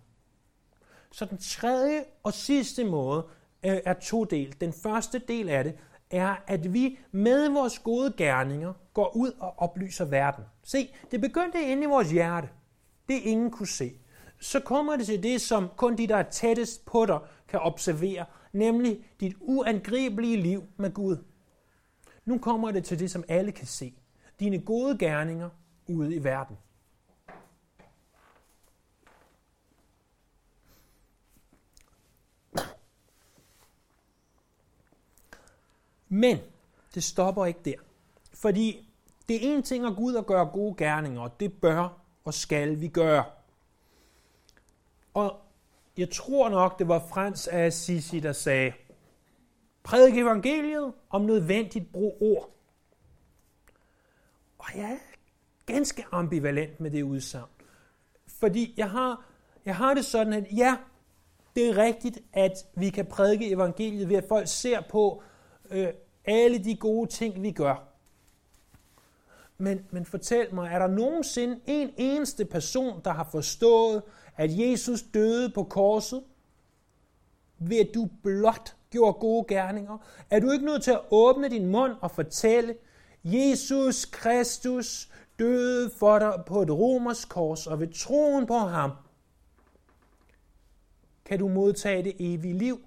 Så 1.12 1.26
den 1.26 1.38
tredje 1.38 2.04
og 2.24 2.34
sidste 2.34 2.84
måde 2.84 3.26
øh, 3.66 3.78
er 3.86 3.94
to 3.94 4.24
del. 4.24 4.56
Den 4.62 4.74
første 4.74 5.20
del 5.20 5.50
af 5.50 5.64
det 5.64 5.76
er, 6.10 6.36
at 6.48 6.74
vi 6.74 7.00
med 7.12 7.50
vores 7.50 7.80
gode 7.80 8.14
gerninger 8.18 8.74
går 8.94 9.16
ud 9.16 9.32
og 9.40 9.54
oplyser 9.58 10.06
verden. 10.06 10.44
Se, 10.64 10.90
det 11.12 11.22
begyndte 11.22 11.62
inde 11.62 11.84
i 11.84 11.86
vores 11.86 12.12
hjerte. 12.12 12.50
Det 13.10 13.20
ingen 13.24 13.52
kunne 13.52 13.68
se. 13.68 13.94
Så 14.40 14.60
kommer 14.60 14.96
det 14.96 15.06
til 15.06 15.24
det, 15.24 15.42
som 15.42 15.70
kun 15.78 15.98
de, 15.98 16.08
der 16.08 16.16
er 16.16 16.30
tættest 16.30 16.86
på 16.86 17.06
dig, 17.06 17.20
kan 17.48 17.60
observere, 17.60 18.26
nemlig 18.54 19.06
dit 19.20 19.36
uangribelige 19.40 20.38
liv 20.38 20.64
med 20.78 20.94
Gud. 20.94 21.18
Nu 22.26 22.38
kommer 22.38 22.72
det 22.72 22.84
til 22.84 23.00
det, 23.00 23.12
som 23.12 23.24
alle 23.28 23.52
kan 23.52 23.68
se. 23.68 23.94
Dine 24.40 24.60
gode 24.60 24.98
gerninger 24.98 25.50
ude 25.88 26.16
i 26.16 26.24
verden. 26.24 26.58
Men 36.10 36.38
det 36.96 37.04
stopper 37.04 37.46
ikke 37.46 37.60
der. 37.66 37.76
Fordi 38.34 38.90
det 39.30 39.36
er 39.36 39.56
en 39.56 39.64
ting 39.64 39.86
at 39.86 39.96
gå 39.96 40.02
ud 40.02 40.14
og 40.14 40.26
gøre 40.26 40.46
gode 40.46 40.76
gerninger, 40.78 41.22
og 41.22 41.40
det 41.40 41.54
bør 41.54 42.02
og 42.26 42.34
skal 42.34 42.82
vi 42.82 42.88
gøre. 42.88 43.24
Og 45.14 45.42
jeg 45.98 46.10
tror 46.10 46.50
nok, 46.50 46.80
det 46.80 46.88
var 46.88 47.00
Frans 47.10 47.48
af 47.48 47.66
Assisi, 47.66 48.20
der 48.20 48.32
sagde, 48.32 48.74
prædik 49.84 50.18
evangeliet 50.18 50.94
om 51.10 51.22
nødvendigt 51.22 51.92
brug 51.92 52.18
ord. 52.22 52.50
Og 54.58 54.66
jeg 54.76 54.92
er 54.92 55.16
ganske 55.66 56.06
ambivalent 56.12 56.80
med 56.80 56.92
det 56.92 57.04
udsagn. 57.04 57.50
Fordi 58.28 58.74
jeg 58.78 58.90
har, 58.90 59.26
jeg 59.66 59.76
har 59.76 59.94
det 59.94 60.06
sådan, 60.06 60.34
at 60.34 60.48
ja, 60.58 60.78
Det 61.56 61.70
er 61.70 61.78
rigtigt, 61.78 62.20
at 62.34 62.52
vi 62.76 62.90
kan 62.90 63.06
prædike 63.06 63.52
evangeliet 63.52 64.10
ved, 64.10 64.16
at 64.16 64.26
folk 64.28 64.48
ser 64.48 64.82
på 64.82 65.24
øh, 65.72 65.88
alle 66.26 66.64
de 66.64 66.76
gode 66.76 67.10
ting, 67.10 67.42
vi 67.42 67.52
gør. 67.52 67.90
Men, 69.58 69.86
men 69.92 70.06
fortæl 70.06 70.56
mig, 70.56 70.70
er 70.72 70.80
der 70.80 70.88
nogensinde 70.88 71.60
en 71.66 71.90
eneste 71.98 72.46
person, 72.46 73.02
der 73.06 73.12
har 73.12 73.28
forstået, 73.32 74.02
at 74.38 74.58
Jesus 74.58 75.02
døde 75.14 75.50
på 75.50 75.64
korset, 75.64 76.24
ved 77.58 77.78
at 77.78 77.90
du 77.94 78.10
blot 78.24 78.76
gjorde 78.90 79.14
gode 79.14 79.46
gerninger? 79.48 79.98
Er 80.30 80.40
du 80.40 80.52
ikke 80.52 80.66
nødt 80.66 80.84
til 80.84 80.92
at 80.92 81.02
åbne 81.12 81.50
din 81.50 81.66
mund 81.66 81.92
og 82.02 82.12
fortælle, 82.12 82.76
Jesus 83.24 84.06
Kristus 84.06 85.12
døde 85.40 85.92
for 86.00 86.20
dig 86.20 86.44
på 86.46 86.62
et 86.62 86.72
romersk 86.72 87.30
kors, 87.30 87.68
og 87.68 87.80
ved 87.80 87.88
troen 87.88 88.48
på 88.48 88.58
ham, 88.58 88.92
kan 91.26 91.40
du 91.40 91.48
modtage 91.48 92.04
det 92.04 92.16
evige 92.20 92.58
liv. 92.58 92.82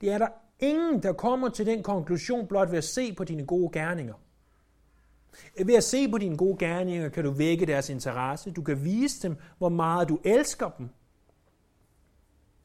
Det 0.00 0.12
er 0.12 0.18
der 0.18 0.28
ingen, 0.62 1.02
der 1.02 1.12
kommer 1.12 1.48
til 1.48 1.66
den 1.66 1.82
konklusion 1.82 2.46
blot 2.46 2.70
ved 2.70 2.78
at 2.78 2.84
se 2.84 3.14
på 3.14 3.24
dine 3.24 3.46
gode 3.46 3.70
gerninger. 3.72 4.14
Ved 5.64 5.74
at 5.74 5.84
se 5.84 6.10
på 6.10 6.18
dine 6.18 6.36
gode 6.36 6.58
gerninger 6.58 7.08
kan 7.08 7.24
du 7.24 7.30
vække 7.30 7.66
deres 7.66 7.88
interesse. 7.88 8.50
Du 8.50 8.62
kan 8.62 8.84
vise 8.84 9.28
dem, 9.28 9.36
hvor 9.58 9.68
meget 9.68 10.08
du 10.08 10.18
elsker 10.24 10.70
dem. 10.78 10.88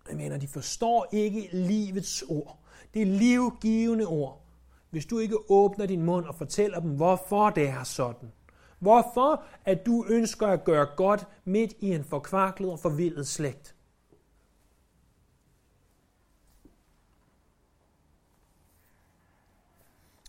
Jeg 0.09 0.17
mener, 0.17 0.37
de 0.37 0.47
forstår 0.47 1.07
ikke 1.11 1.49
livets 1.53 2.23
ord. 2.29 2.59
Det 2.93 3.01
er 3.01 3.05
livgivende 3.05 4.05
ord. 4.05 4.41
Hvis 4.89 5.05
du 5.05 5.19
ikke 5.19 5.51
åbner 5.51 5.85
din 5.85 6.03
mund 6.03 6.25
og 6.25 6.35
fortæller 6.35 6.79
dem, 6.79 6.95
hvorfor 6.95 7.49
det 7.49 7.69
er 7.69 7.83
sådan. 7.83 8.31
Hvorfor 8.79 9.43
at 9.65 9.85
du 9.85 10.05
ønsker 10.09 10.47
at 10.47 10.63
gøre 10.63 10.87
godt 10.95 11.27
midt 11.45 11.73
i 11.79 11.91
en 11.91 12.03
forkvaklet 12.03 12.71
og 12.71 12.79
forvildet 12.79 13.27
slægt. 13.27 13.76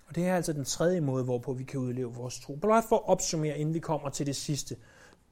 Og 0.09 0.15
det 0.15 0.27
er 0.27 0.37
altså 0.37 0.53
den 0.53 0.65
tredje 0.65 1.01
måde, 1.01 1.25
hvorpå 1.25 1.53
vi 1.53 1.65
kan 1.65 1.81
udleve 1.81 2.15
vores 2.15 2.41
tro. 2.41 2.55
Blot 2.55 2.85
for 2.89 2.97
at 2.97 3.09
opsummere, 3.09 3.59
inden 3.59 3.75
vi 3.75 3.79
kommer 3.79 4.09
til 4.09 4.27
det 4.27 4.37
sidste, 4.37 4.77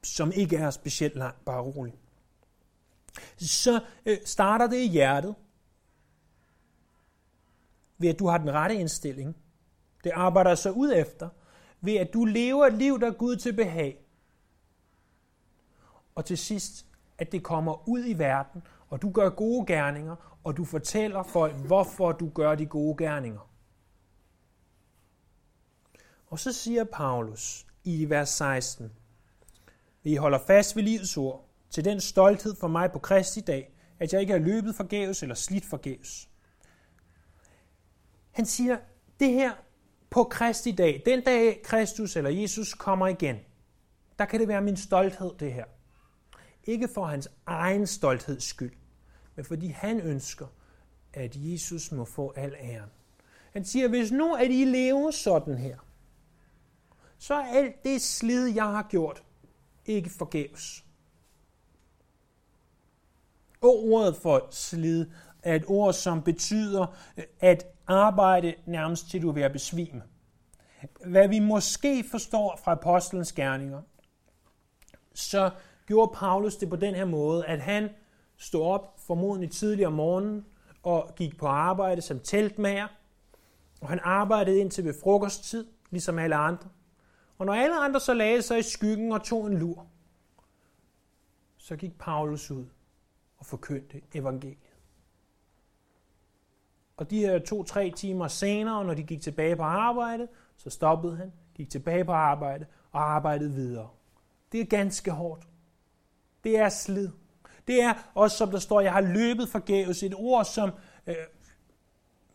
som 0.03 0.33
ikke 0.35 0.57
er 0.57 0.71
specielt 0.71 1.17
langt, 1.17 1.45
bare 1.45 1.63
roligt. 1.63 1.97
Så 3.37 3.81
øh, 4.07 4.19
starter 4.25 4.67
det 4.67 4.77
i 4.77 4.89
hjertet, 4.89 5.35
ved 7.99 8.09
at 8.09 8.19
du 8.19 8.27
har 8.27 8.39
den 8.39 8.53
rette 8.53 8.75
indstilling. 8.75 9.37
Det 10.05 10.13
arbejder 10.15 10.55
sig 10.55 10.73
ud 10.73 10.93
efter, 10.93 11.29
ved 11.81 11.95
at 11.95 12.15
du 12.15 12.25
lever 12.25 12.67
et 12.67 12.75
liv, 12.75 13.01
der 13.01 13.07
er 13.07 13.13
Gud 13.13 13.37
til 13.37 13.53
behag. 13.53 14.07
Og 16.15 16.25
til 16.25 16.39
sidst, 16.39 16.87
at 17.19 17.33
det 17.33 17.43
kommer 17.43 17.89
ud 17.89 18.05
i 18.07 18.19
verden, 18.19 18.63
og 18.89 19.03
du 19.03 19.11
gør 19.11 19.29
gode 19.29 19.67
gerninger, 19.67 20.39
og 20.45 20.57
du 20.57 20.65
fortæller 20.65 21.23
folk, 21.23 21.55
hvorfor 21.55 22.13
du 22.13 22.29
gør 22.29 22.55
de 22.55 22.67
gode 22.67 22.97
gerninger. 23.05 23.56
Og 26.37 26.41
så 26.41 26.53
siger 26.53 26.85
Paulus 26.85 27.67
i 27.85 28.11
vers 28.11 28.29
16, 28.29 28.93
Vi 30.03 30.15
holder 30.15 30.39
fast 30.47 30.77
ved 30.77 30.83
livets 30.83 31.17
ord, 31.17 31.49
til 31.71 31.85
den 31.85 32.01
stolthed 32.01 32.57
for 32.61 32.69
mig 32.69 32.93
på 32.93 32.99
Kristi 32.99 33.41
dag, 33.41 33.75
at 33.99 34.13
jeg 34.13 34.21
ikke 34.21 34.33
har 34.33 34.41
løbet 34.41 34.75
forgæves 34.75 35.23
eller 35.23 35.35
slidt 35.35 35.65
forgæves. 35.65 36.29
Han 38.31 38.47
siger, 38.47 38.79
det 39.21 39.33
her 39.33 39.53
på 40.11 40.25
Kristi 40.25 40.73
dag, 40.73 41.03
den 41.07 41.25
dag 41.25 41.63
Kristus 41.65 42.17
eller 42.17 42.31
Jesus 42.31 42.75
kommer 42.75 43.07
igen, 43.09 43.37
der 44.19 44.25
kan 44.25 44.41
det 44.41 44.49
være 44.49 44.63
min 44.63 44.77
stolthed, 44.77 45.31
det 45.39 45.53
her. 45.53 45.65
Ikke 46.65 46.89
for 46.95 47.05
hans 47.05 47.29
egen 47.47 47.87
stoltheds 47.87 48.45
skyld, 48.45 48.77
men 49.37 49.45
fordi 49.45 49.67
han 49.67 50.01
ønsker, 50.01 50.47
at 51.13 51.33
Jesus 51.37 51.93
må 51.93 52.05
få 52.05 52.33
al 52.37 52.55
æren. 52.61 52.91
Han 53.53 53.65
siger, 53.65 53.89
hvis 53.89 54.13
nu 54.13 54.35
at 54.35 54.51
I 54.51 54.65
lever 54.65 55.11
sådan 55.11 55.59
her, 55.59 55.77
så 57.19 57.35
er 57.35 57.47
alt 57.47 57.85
det 57.85 58.03
slid, 58.03 58.47
jeg 58.47 58.65
har 58.65 58.87
gjort, 58.91 59.23
ikke 59.87 60.11
forgæves. 60.11 60.85
Og 63.61 63.85
ordet 63.85 64.17
for 64.17 64.49
slid 64.51 65.07
er 65.43 65.55
et 65.55 65.65
ord, 65.67 65.93
som 65.93 66.23
betyder 66.23 66.87
øh, 67.17 67.25
at 67.41 67.67
arbejde 67.87 68.55
nærmest 68.67 69.11
til 69.11 69.23
du 69.23 69.29
er 69.29 69.33
ved 69.33 69.43
at 69.43 69.53
besvime. 69.53 70.03
Hvad 71.07 71.29
vi 71.29 71.39
måske 71.39 72.05
forstår 72.11 72.61
fra 72.65 72.73
apostlenes 72.73 73.33
gerninger, 73.33 73.83
så 75.15 75.51
gjorde 75.87 76.13
Paulus 76.15 76.57
det 76.57 76.71
på 76.71 76.77
den 76.77 76.95
her 76.95 77.05
måde, 77.05 77.47
at 77.47 77.61
han 77.61 77.89
stod 78.37 78.63
op 78.63 79.01
formodentlig 79.07 79.51
tidligere 79.51 79.87
om 79.87 79.93
morgenen 79.93 80.45
og 80.83 81.13
gik 81.17 81.39
på 81.39 81.47
arbejde 81.47 82.03
som 82.03 82.21
teltmager, 82.21 82.87
og 83.81 83.89
han 83.89 84.01
arbejdede 84.03 84.59
indtil 84.59 84.85
ved 84.85 84.95
frokosttid, 85.03 85.67
ligesom 85.91 86.19
alle 86.19 86.37
andre. 86.37 86.69
Og 87.39 87.47
når 87.47 87.55
alle 87.55 87.77
andre 87.77 88.01
så 88.01 88.15
lagde 88.15 88.43
sig 88.43 88.59
i 88.59 88.63
skyggen 88.63 89.13
og 89.13 89.25
tog 89.25 89.47
en 89.47 89.59
lur, 89.59 89.87
så 91.57 91.77
gik 91.77 91.99
Paulus 91.99 92.51
ud 92.51 92.67
og 93.39 93.47
forkyndte 93.47 94.01
evangeliet. 94.15 94.77
Og 96.97 97.11
de 97.11 97.19
her 97.19 97.39
to-tre 97.39 97.93
timer 97.97 98.29
senere, 98.29 98.85
når 98.85 98.95
de 98.95 99.03
gik 99.03 99.23
tilbage 99.23 99.57
på 99.57 99.63
arbejde, 99.63 100.29
så 100.57 100.71
stoppede 100.71 101.17
han, 101.17 101.33
gik 101.55 101.71
tilbage 101.71 102.05
på 102.05 102.13
arbejde 102.13 102.67
og 102.93 103.15
arbejdede 103.15 103.53
videre. 103.53 103.89
Det 104.53 104.61
er 104.61 104.65
ganske 104.65 105.11
hårdt. 105.11 105.47
Det 106.45 106.59
er 106.59 106.69
slid. 106.69 107.09
Det 107.67 107.83
er 107.83 108.11
også, 108.15 108.37
som 108.37 108.51
der 108.51 108.59
står, 108.59 108.81
jeg 108.81 108.93
har 108.93 109.01
løbet 109.01 109.49
forgæves. 109.49 110.03
Et 110.03 110.15
ord, 110.17 110.45
som 110.45 110.71
øh, 111.07 111.15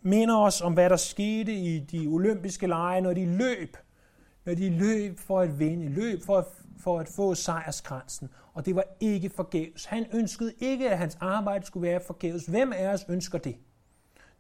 minder 0.01 0.37
os 0.37 0.61
om, 0.61 0.73
hvad 0.73 0.89
der 0.89 0.95
skete 0.95 1.53
i 1.53 1.79
de 1.79 2.07
olympiske 2.07 2.67
lege, 2.67 3.01
når 3.01 3.13
de 3.13 3.37
løb 3.37 3.77
når 4.45 4.53
de 4.53 4.69
løb 4.69 5.19
for 5.19 5.39
at 5.39 5.59
vinde, 5.59 5.89
løb 5.89 6.23
for 6.25 6.37
at, 6.37 6.45
for 6.79 6.99
at 6.99 7.07
få 7.07 7.35
sejrskransen. 7.35 8.29
Og 8.53 8.65
det 8.65 8.75
var 8.75 8.83
ikke 8.99 9.29
forgæves. 9.29 9.85
Han 9.85 10.05
ønskede 10.13 10.53
ikke, 10.59 10.89
at 10.89 10.97
hans 10.97 11.17
arbejde 11.21 11.65
skulle 11.65 11.87
være 11.87 12.01
forgæves. 12.07 12.45
Hvem 12.45 12.73
af 12.73 12.87
os 12.87 13.05
ønsker 13.09 13.37
det? 13.37 13.55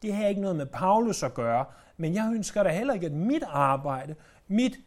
Det 0.01 0.13
har 0.13 0.27
ikke 0.27 0.41
noget 0.41 0.55
med 0.55 0.65
Paulus 0.65 1.23
at 1.23 1.33
gøre, 1.33 1.65
men 1.97 2.13
jeg 2.13 2.31
ønsker 2.35 2.63
da 2.63 2.69
heller 2.69 2.93
ikke, 2.93 3.05
at 3.05 3.11
mit 3.11 3.43
arbejde, 3.47 4.15
mit 4.47 4.79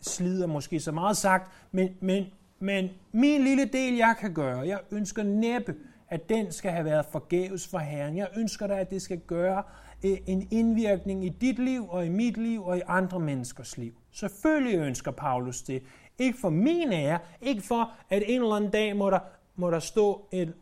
slider 0.00 0.46
måske 0.46 0.80
så 0.80 0.92
meget 0.92 1.16
sagt, 1.16 1.52
men, 1.72 1.96
men, 2.00 2.26
men 2.58 2.90
min 3.12 3.44
lille 3.44 3.64
del, 3.64 3.96
jeg 3.96 4.14
kan 4.20 4.34
gøre, 4.34 4.58
jeg 4.58 4.80
ønsker 4.90 5.22
næppe, 5.22 5.74
at 6.08 6.28
den 6.28 6.52
skal 6.52 6.70
have 6.70 6.84
været 6.84 7.06
forgæves 7.06 7.68
for 7.68 7.78
Herren. 7.78 8.16
Jeg 8.16 8.28
ønsker 8.36 8.66
da, 8.66 8.74
at 8.74 8.90
det 8.90 9.02
skal 9.02 9.18
gøre, 9.18 9.62
en 10.02 10.48
indvirkning 10.50 11.24
i 11.24 11.28
dit 11.28 11.58
liv 11.58 11.88
og 11.88 12.06
i 12.06 12.08
mit 12.08 12.36
liv 12.36 12.64
og 12.64 12.78
i 12.78 12.80
andre 12.86 13.20
menneskers 13.20 13.78
liv. 13.78 13.94
Selvfølgelig 14.10 14.78
ønsker 14.78 15.10
Paulus 15.10 15.62
det. 15.62 15.82
Ikke 16.18 16.38
for 16.38 16.50
min 16.50 16.92
ære, 16.92 17.18
ikke 17.40 17.62
for, 17.62 17.92
at 18.10 18.22
en 18.26 18.42
eller 18.42 18.54
anden 18.54 18.70
dag 18.70 18.96
må 18.96 19.10
der, 19.10 19.18
må 19.56 19.70
der 19.70 19.78
stå 19.78 20.28
et 20.32 20.54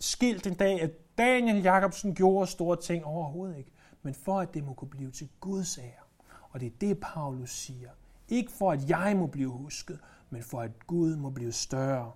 skilt 0.00 0.46
en 0.46 0.54
dag, 0.54 0.82
at 0.82 1.18
Daniel 1.18 1.62
Jacobsen 1.62 2.14
gjorde 2.14 2.46
store 2.46 2.76
ting 2.76 3.04
overhovedet 3.04 3.58
ikke, 3.58 3.70
men 4.02 4.14
for 4.14 4.40
at 4.40 4.54
det 4.54 4.64
må 4.64 4.72
kunne 4.72 4.90
blive 4.90 5.10
til 5.10 5.28
Guds 5.40 5.78
ære. 5.78 6.06
Og 6.50 6.60
det 6.60 6.66
er 6.66 6.76
det, 6.80 7.00
Paulus 7.00 7.50
siger. 7.50 7.90
Ikke 8.28 8.52
for, 8.52 8.72
at 8.72 8.90
jeg 8.90 9.16
må 9.16 9.26
blive 9.26 9.50
husket, 9.50 9.98
men 10.30 10.42
for, 10.42 10.60
at 10.60 10.86
Gud 10.86 11.16
må 11.16 11.30
blive 11.30 11.52
større. 11.52 12.12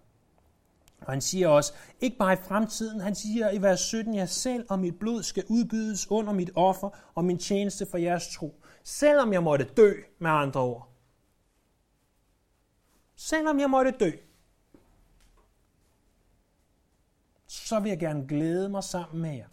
Og 1.00 1.12
han 1.12 1.20
siger 1.20 1.48
også, 1.48 1.72
ikke 2.00 2.16
bare 2.16 2.32
i 2.32 2.36
fremtiden, 2.36 3.00
han 3.00 3.14
siger 3.14 3.50
i 3.50 3.62
vers 3.62 3.80
17, 3.80 4.14
jeg 4.14 4.28
selv 4.28 4.66
og 4.68 4.78
mit 4.78 4.98
blod 4.98 5.22
skal 5.22 5.44
udbydes 5.48 6.10
under 6.10 6.32
mit 6.32 6.50
offer 6.54 6.90
og 7.14 7.24
min 7.24 7.38
tjeneste 7.38 7.86
for 7.86 7.98
jeres 7.98 8.28
tro. 8.28 8.62
Selvom 8.84 9.32
jeg 9.32 9.42
måtte 9.42 9.64
dø, 9.64 9.92
med 10.18 10.30
andre 10.30 10.60
ord. 10.60 10.88
Selvom 13.16 13.60
jeg 13.60 13.70
måtte 13.70 13.90
dø, 13.90 14.10
så 17.46 17.80
vil 17.80 17.88
jeg 17.88 17.98
gerne 17.98 18.26
glæde 18.28 18.68
mig 18.68 18.84
sammen 18.84 19.22
med 19.22 19.36
jer. 19.36 19.48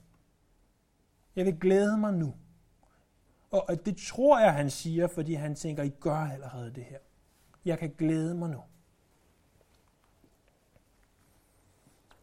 Jeg 1.36 1.45
vil 1.45 1.60
glæde 1.60 1.97
mig 1.97 2.13
nu. 2.13 2.33
Og 3.51 3.86
det 3.86 3.97
tror 3.97 4.39
jeg, 4.39 4.53
han 4.53 4.69
siger, 4.69 5.07
fordi 5.07 5.33
han 5.33 5.55
tænker, 5.55 5.83
I 5.83 5.89
gør 5.89 6.15
allerede 6.15 6.73
det 6.73 6.83
her. 6.83 6.99
Jeg 7.65 7.79
kan 7.79 7.93
glæde 7.97 8.36
mig 8.36 8.49
nu. 8.49 8.62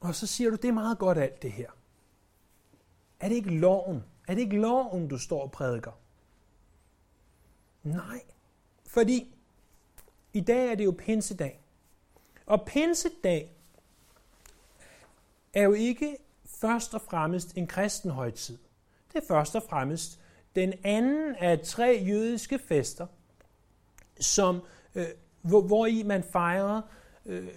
Og 0.04 0.14
så 0.14 0.26
siger 0.26 0.50
du, 0.50 0.56
det 0.56 0.68
er 0.68 0.72
meget 0.72 0.98
godt 0.98 1.18
alt 1.18 1.42
det 1.42 1.52
her. 1.52 1.70
Er 3.20 3.28
det 3.28 3.36
ikke 3.36 3.50
loven? 3.50 4.04
Er 4.28 4.34
det 4.34 4.40
ikke 4.40 4.56
loven, 4.56 5.08
du 5.08 5.18
står 5.18 5.42
og 5.42 5.52
prædiker? 5.52 5.92
Nej, 7.82 8.20
fordi 8.86 9.34
i 10.32 10.40
dag 10.40 10.68
er 10.68 10.74
det 10.74 10.84
jo 10.84 10.94
pinsedag. 10.98 11.60
Og 12.46 12.66
pinsedag 12.66 13.50
er 15.52 15.62
jo 15.62 15.72
ikke 15.72 16.16
først 16.44 16.94
og 16.94 17.02
fremmest 17.02 17.56
en 17.56 17.66
kristen 17.66 18.10
højtid. 18.10 18.58
Det 19.12 19.22
er 19.22 19.26
først 19.28 19.56
og 19.56 19.62
fremmest 19.62 20.20
den 20.56 20.72
anden 20.84 21.34
af 21.34 21.60
tre 21.60 22.04
jødiske 22.06 22.58
fester, 22.58 23.06
som, 24.20 24.62
øh, 24.94 25.06
hvor, 25.42 25.60
hvor 25.60 25.86
i 25.86 26.02
man 26.02 26.22
fejrer, 26.22 26.82
øh, 27.26 27.48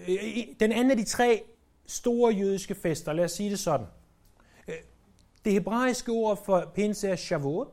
den 0.59 0.71
anden 0.71 0.91
af 0.91 0.97
de 0.97 1.03
tre 1.03 1.43
store 1.87 2.33
jødiske 2.33 2.75
fester. 2.75 3.13
Lad 3.13 3.25
os 3.25 3.31
sige 3.31 3.49
det 3.49 3.59
sådan. 3.59 3.87
Øh, 4.67 4.75
det 5.45 5.53
hebraiske 5.53 6.11
ord 6.11 6.45
for 6.45 6.71
pinse 6.75 7.09
er 7.09 7.15
Shavuot, 7.15 7.67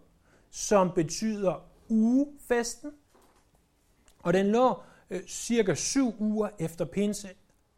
som 0.50 0.90
betyder 0.94 1.68
ugefesten. 1.88 2.90
Og 4.18 4.32
den 4.32 4.46
lå 4.46 4.82
øh, 5.10 5.26
cirka 5.26 5.74
syv 5.74 6.14
uger 6.18 6.48
efter 6.58 6.84
pinse, 6.84 7.28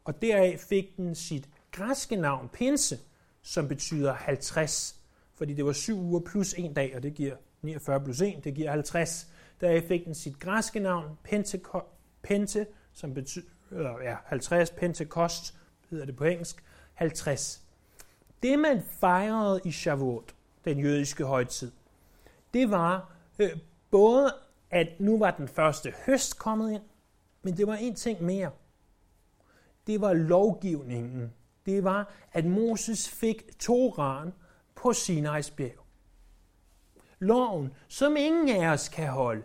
og 0.03 0.21
deraf 0.21 0.59
fik 0.59 0.97
den 0.97 1.15
sit 1.15 1.49
græske 1.71 2.15
navn 2.15 2.49
pinse, 2.53 2.99
som 3.41 3.67
betyder 3.67 4.13
50. 4.13 4.95
Fordi 5.35 5.53
det 5.53 5.65
var 5.65 5.73
syv 5.73 5.99
uger 5.99 6.19
plus 6.19 6.53
en 6.53 6.73
dag, 6.73 6.95
og 6.95 7.03
det 7.03 7.13
giver 7.13 7.35
49 7.61 8.01
plus 8.03 8.21
1, 8.21 8.43
det 8.43 8.53
giver 8.53 8.71
50. 8.71 9.27
Deraf 9.61 9.83
fik 9.83 10.05
den 10.05 10.15
sit 10.15 10.39
græske 10.39 10.79
navn, 10.79 11.17
Pente, 11.23 11.61
Pente 12.23 12.67
som 12.93 13.13
betyder 13.13 14.01
ja, 14.03 14.15
50, 14.25 14.69
Pentekost 14.69 15.57
hedder 15.89 16.05
det 16.05 16.15
på 16.15 16.23
engelsk, 16.23 16.63
50. 16.93 17.61
Det 18.43 18.59
man 18.59 18.83
fejrede 18.99 19.61
i 19.65 19.71
Shavuot, 19.71 20.35
den 20.65 20.79
jødiske 20.79 21.25
højtid, 21.25 21.71
det 22.53 22.71
var 22.71 23.11
øh, 23.39 23.57
både, 23.91 24.33
at 24.71 24.87
nu 24.99 25.17
var 25.17 25.31
den 25.31 25.47
første 25.47 25.93
høst 26.05 26.39
kommet 26.39 26.71
ind, 26.71 26.83
men 27.41 27.57
det 27.57 27.67
var 27.67 27.75
en 27.75 27.95
ting 27.95 28.23
mere. 28.23 28.51
Det 29.87 30.01
var 30.01 30.13
lovgivningen. 30.13 31.33
Det 31.65 31.83
var, 31.83 32.13
at 32.33 32.45
Moses 32.45 33.09
fik 33.09 33.59
Toran 33.59 34.33
på 34.75 34.89
Sinai's 34.89 35.55
bjerg. 35.55 35.85
Loven, 37.19 37.73
som 37.87 38.17
ingen 38.17 38.63
af 38.63 38.73
os 38.73 38.89
kan 38.89 39.07
holde. 39.07 39.43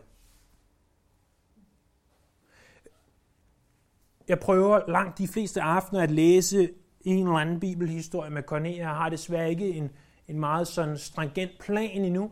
Jeg 4.28 4.40
prøver 4.40 4.80
langt 4.90 5.18
de 5.18 5.28
fleste 5.28 5.62
aftener 5.62 6.02
at 6.02 6.10
læse 6.10 6.70
en 7.00 7.26
eller 7.26 7.38
anden 7.38 7.60
bibelhistorie 7.60 8.30
med 8.30 8.42
Cornelia. 8.42 8.88
Jeg 8.88 8.96
har 8.96 9.08
desværre 9.08 9.50
ikke 9.50 9.72
en, 9.72 9.90
en 10.28 10.40
meget 10.40 10.68
sådan 10.68 10.98
stringent 10.98 11.50
plan 11.60 12.04
endnu. 12.04 12.30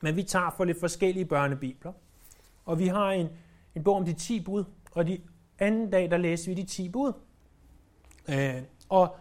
Men 0.00 0.16
vi 0.16 0.22
tager 0.22 0.50
for 0.56 0.64
lidt 0.64 0.80
forskellige 0.80 1.24
børnebibler. 1.24 1.92
Og 2.64 2.78
vi 2.78 2.86
har 2.86 3.10
en, 3.10 3.28
en 3.74 3.84
bog 3.84 3.96
om 3.96 4.04
de 4.04 4.12
10 4.12 4.40
bud, 4.40 4.64
og 4.92 5.06
de 5.06 5.18
anden 5.58 5.90
dag, 5.90 6.10
der 6.10 6.16
læser 6.16 6.54
vi 6.54 6.62
de 6.62 6.66
10 6.66 6.88
bud. 6.88 7.12
Øh, 8.28 8.62
og, 8.88 9.16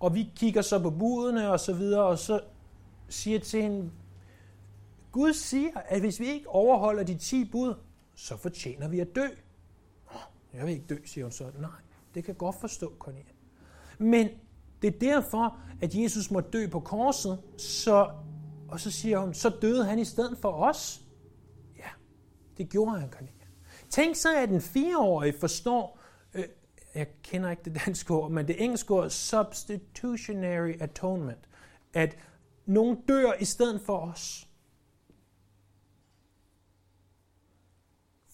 og 0.00 0.14
vi 0.14 0.32
kigger 0.36 0.62
så 0.62 0.82
på 0.82 0.90
budene 0.90 1.50
og 1.50 1.60
så 1.60 1.74
videre, 1.74 2.04
og 2.04 2.18
så 2.18 2.40
siger 3.08 3.38
til 3.38 3.62
hende, 3.62 3.90
Gud 5.12 5.32
siger, 5.32 5.70
at 5.74 6.00
hvis 6.00 6.20
vi 6.20 6.26
ikke 6.26 6.48
overholder 6.48 7.02
de 7.02 7.14
10 7.14 7.50
bud, 7.50 7.74
så 8.14 8.36
fortjener 8.36 8.88
vi 8.88 9.00
at 9.00 9.16
dø. 9.16 9.26
Jeg 10.56 10.66
vil 10.66 10.72
ikke 10.72 10.86
dø, 10.86 10.96
siger 11.04 11.24
hun 11.24 11.32
så. 11.32 11.44
Nej, 11.58 11.70
det 12.14 12.24
kan 12.24 12.32
jeg 12.32 12.38
godt 12.38 12.56
forstå, 12.60 12.92
Cornelia. 12.98 13.32
Men 13.98 14.28
det 14.82 14.94
er 14.94 14.98
derfor, 14.98 15.58
at 15.80 15.94
Jesus 15.94 16.30
må 16.30 16.40
dø 16.40 16.66
på 16.66 16.80
korset, 16.80 17.42
så, 17.58 18.10
og 18.68 18.80
så 18.80 18.90
siger 18.90 19.18
hun, 19.18 19.34
så 19.34 19.48
døde 19.62 19.84
han 19.84 19.98
i 19.98 20.04
stedet 20.04 20.38
for 20.38 20.52
os. 20.52 21.02
Ja, 21.78 21.88
det 22.58 22.68
gjorde 22.68 23.00
han, 23.00 23.10
Cornelia. 23.10 23.32
Tænk 23.90 24.16
så, 24.16 24.36
at 24.36 24.50
en 24.50 24.60
fireårig 24.60 25.34
forstår, 25.40 26.00
øh, 26.34 26.44
jeg 26.94 27.06
kender 27.22 27.50
ikke 27.50 27.62
det 27.64 27.80
danske 27.86 28.14
ord, 28.14 28.30
men 28.30 28.48
det 28.48 28.62
engelske 28.64 28.94
ord, 28.94 29.10
substitutionary 29.10 30.72
atonement, 30.80 31.48
at 31.94 32.16
nogen 32.66 32.96
dør 33.08 33.32
i 33.40 33.44
stedet 33.44 33.80
for 33.80 33.98
os. 33.98 34.45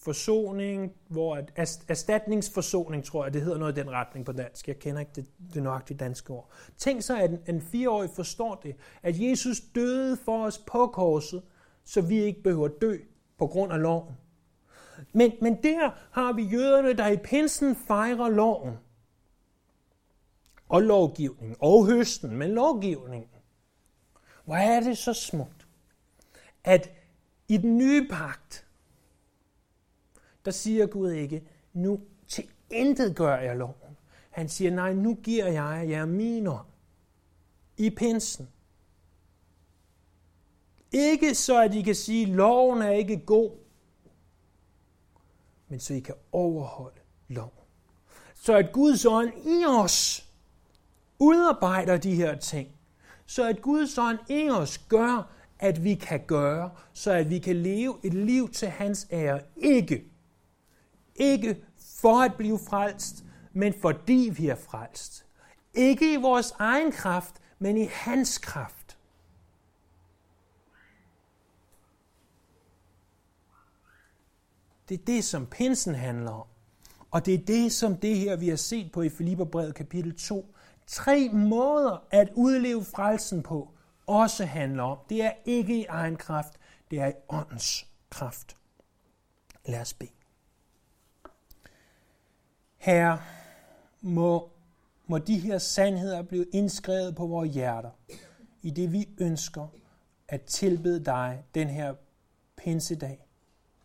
Forsoning, 0.03 0.93
hvor 1.09 1.37
at 1.57 1.85
erstatningsforsoning, 1.89 3.05
tror 3.05 3.25
jeg, 3.25 3.35
det 3.35 3.43
hedder 3.43 3.59
noget 3.59 3.79
i 3.79 3.81
den 3.81 3.91
retning 3.91 4.27
på 4.27 4.33
dansk. 4.33 4.69
Jeg 4.69 4.79
kender 4.79 5.01
ikke 5.01 5.13
det, 5.15 5.27
det 5.55 5.63
nøjagtige 5.63 5.99
danske 5.99 6.33
ord. 6.33 6.51
Tænk 6.79 7.03
så, 7.03 7.19
at 7.19 7.31
en, 7.31 7.39
en 7.47 7.61
fireårig 7.61 8.11
forstår 8.11 8.55
det, 8.63 8.77
at 9.03 9.21
Jesus 9.21 9.61
døde 9.75 10.17
for 10.17 10.45
os 10.45 10.59
på 10.59 10.87
korset, 10.87 11.43
så 11.85 12.01
vi 12.01 12.23
ikke 12.23 12.43
behøver 12.43 12.65
at 12.65 12.81
dø 12.81 12.99
på 13.39 13.47
grund 13.47 13.73
af 13.73 13.83
loven. 13.83 14.15
Men, 15.13 15.33
men 15.41 15.63
der 15.63 15.91
har 16.11 16.33
vi 16.33 16.43
jøderne, 16.43 16.93
der 16.93 17.09
i 17.09 17.17
pinsen 17.17 17.77
fejrer 17.77 18.29
loven. 18.29 18.79
Og 20.69 20.83
lovgivningen. 20.83 21.57
Og 21.61 21.87
høsten, 21.87 22.37
men 22.37 22.51
lovgivningen. 22.51 23.31
Hvor 24.45 24.55
er 24.55 24.81
det 24.81 24.99
så 24.99 25.13
smukt, 25.13 25.67
at 26.65 26.91
i 27.49 27.57
den 27.57 27.79
nye 27.79 28.09
pagt, 28.11 28.67
der 30.45 30.51
siger 30.51 30.87
Gud 30.87 31.11
ikke, 31.11 31.43
nu 31.73 32.01
til 32.29 32.45
intet 32.71 33.17
gør 33.17 33.37
jeg 33.37 33.57
loven. 33.57 33.97
Han 34.31 34.49
siger, 34.49 34.71
nej, 34.71 34.93
nu 34.93 35.15
giver 35.15 35.47
jeg 35.47 35.87
jer 35.89 36.05
miner 36.05 36.69
i 37.77 37.91
pinsen. 37.91 38.49
Ikke 40.93 41.35
så, 41.35 41.63
at 41.63 41.75
I 41.75 41.83
kan 41.83 41.95
sige, 41.95 42.27
loven 42.27 42.83
er 42.83 42.91
ikke 42.91 43.17
god, 43.27 43.51
men 45.69 45.81
så 45.81 45.95
I 45.95 46.01
kan 46.01 46.15
overholde 46.33 47.01
loven. 47.29 47.51
Så 48.35 48.57
at 48.57 48.73
Guds 48.73 49.05
ånd 49.05 49.33
i 49.47 49.65
os 49.65 50.29
udarbejder 51.19 51.97
de 51.97 52.15
her 52.15 52.39
ting. 52.39 52.69
Så 53.27 53.49
at 53.49 53.63
Guds 53.63 53.99
ånd 53.99 54.19
i 54.29 54.51
os 54.51 54.79
gør, 54.79 55.33
at 55.59 55.85
vi 55.85 55.95
kan 55.95 56.21
gøre, 56.27 56.71
så 56.93 57.13
at 57.13 57.31
vi 57.31 57.39
kan 57.39 57.57
leve 57.57 57.99
et 58.05 58.15
liv 58.15 58.51
til 58.51 58.69
hans 58.69 59.07
ære. 59.11 59.41
Ikke 59.57 60.12
ikke 61.17 61.65
for 62.01 62.23
at 62.23 62.35
blive 62.35 62.59
frelst, 62.69 63.25
men 63.53 63.75
fordi 63.81 64.33
vi 64.37 64.49
er 64.49 64.55
frelst. 64.55 65.27
Ikke 65.75 66.13
i 66.13 66.17
vores 66.17 66.55
egen 66.59 66.93
kraft, 66.93 67.35
men 67.59 67.77
i 67.77 67.85
hans 67.85 68.39
kraft. 68.39 68.99
Det 74.89 75.01
er 75.01 75.05
det, 75.05 75.25
som 75.25 75.47
pinsen 75.47 75.95
handler 75.95 76.31
om. 76.31 76.47
Og 77.11 77.27
det 77.27 77.35
er 77.35 77.45
det, 77.47 77.73
som 77.73 77.97
det 77.97 78.17
her, 78.17 78.37
vi 78.37 78.49
har 78.49 78.57
set 78.57 78.93
på 78.93 79.03
i 79.03 79.09
Filipperbrevet 79.09 79.75
kapitel 79.75 80.17
2. 80.17 80.55
Tre 80.87 81.29
måder 81.29 82.05
at 82.11 82.29
udleve 82.35 82.85
frelsen 82.85 83.43
på 83.43 83.71
også 84.07 84.45
handler 84.45 84.83
om. 84.83 84.99
Det 85.09 85.23
er 85.23 85.33
ikke 85.45 85.81
i 85.81 85.85
egen 85.85 86.17
kraft, 86.17 86.55
det 86.91 87.01
er 87.01 87.07
i 87.07 87.13
åndens 87.29 87.87
kraft. 88.11 88.57
Lad 89.67 89.81
os 89.81 89.95
bede. 89.95 90.22
Herre, 92.83 93.23
må, 94.01 94.51
må 95.07 95.19
de 95.19 95.39
her 95.39 95.59
sandheder 95.59 96.23
blive 96.23 96.47
indskrevet 96.53 97.17
på 97.17 97.27
vores 97.27 97.55
hjerter, 97.55 97.91
i 98.63 98.71
det 98.71 98.93
vi 98.93 99.09
ønsker 99.19 99.67
at 100.29 100.43
tilbede 100.43 101.05
dig 101.05 101.45
den 101.55 101.69
her 101.69 101.95
pinsedag. 102.57 103.27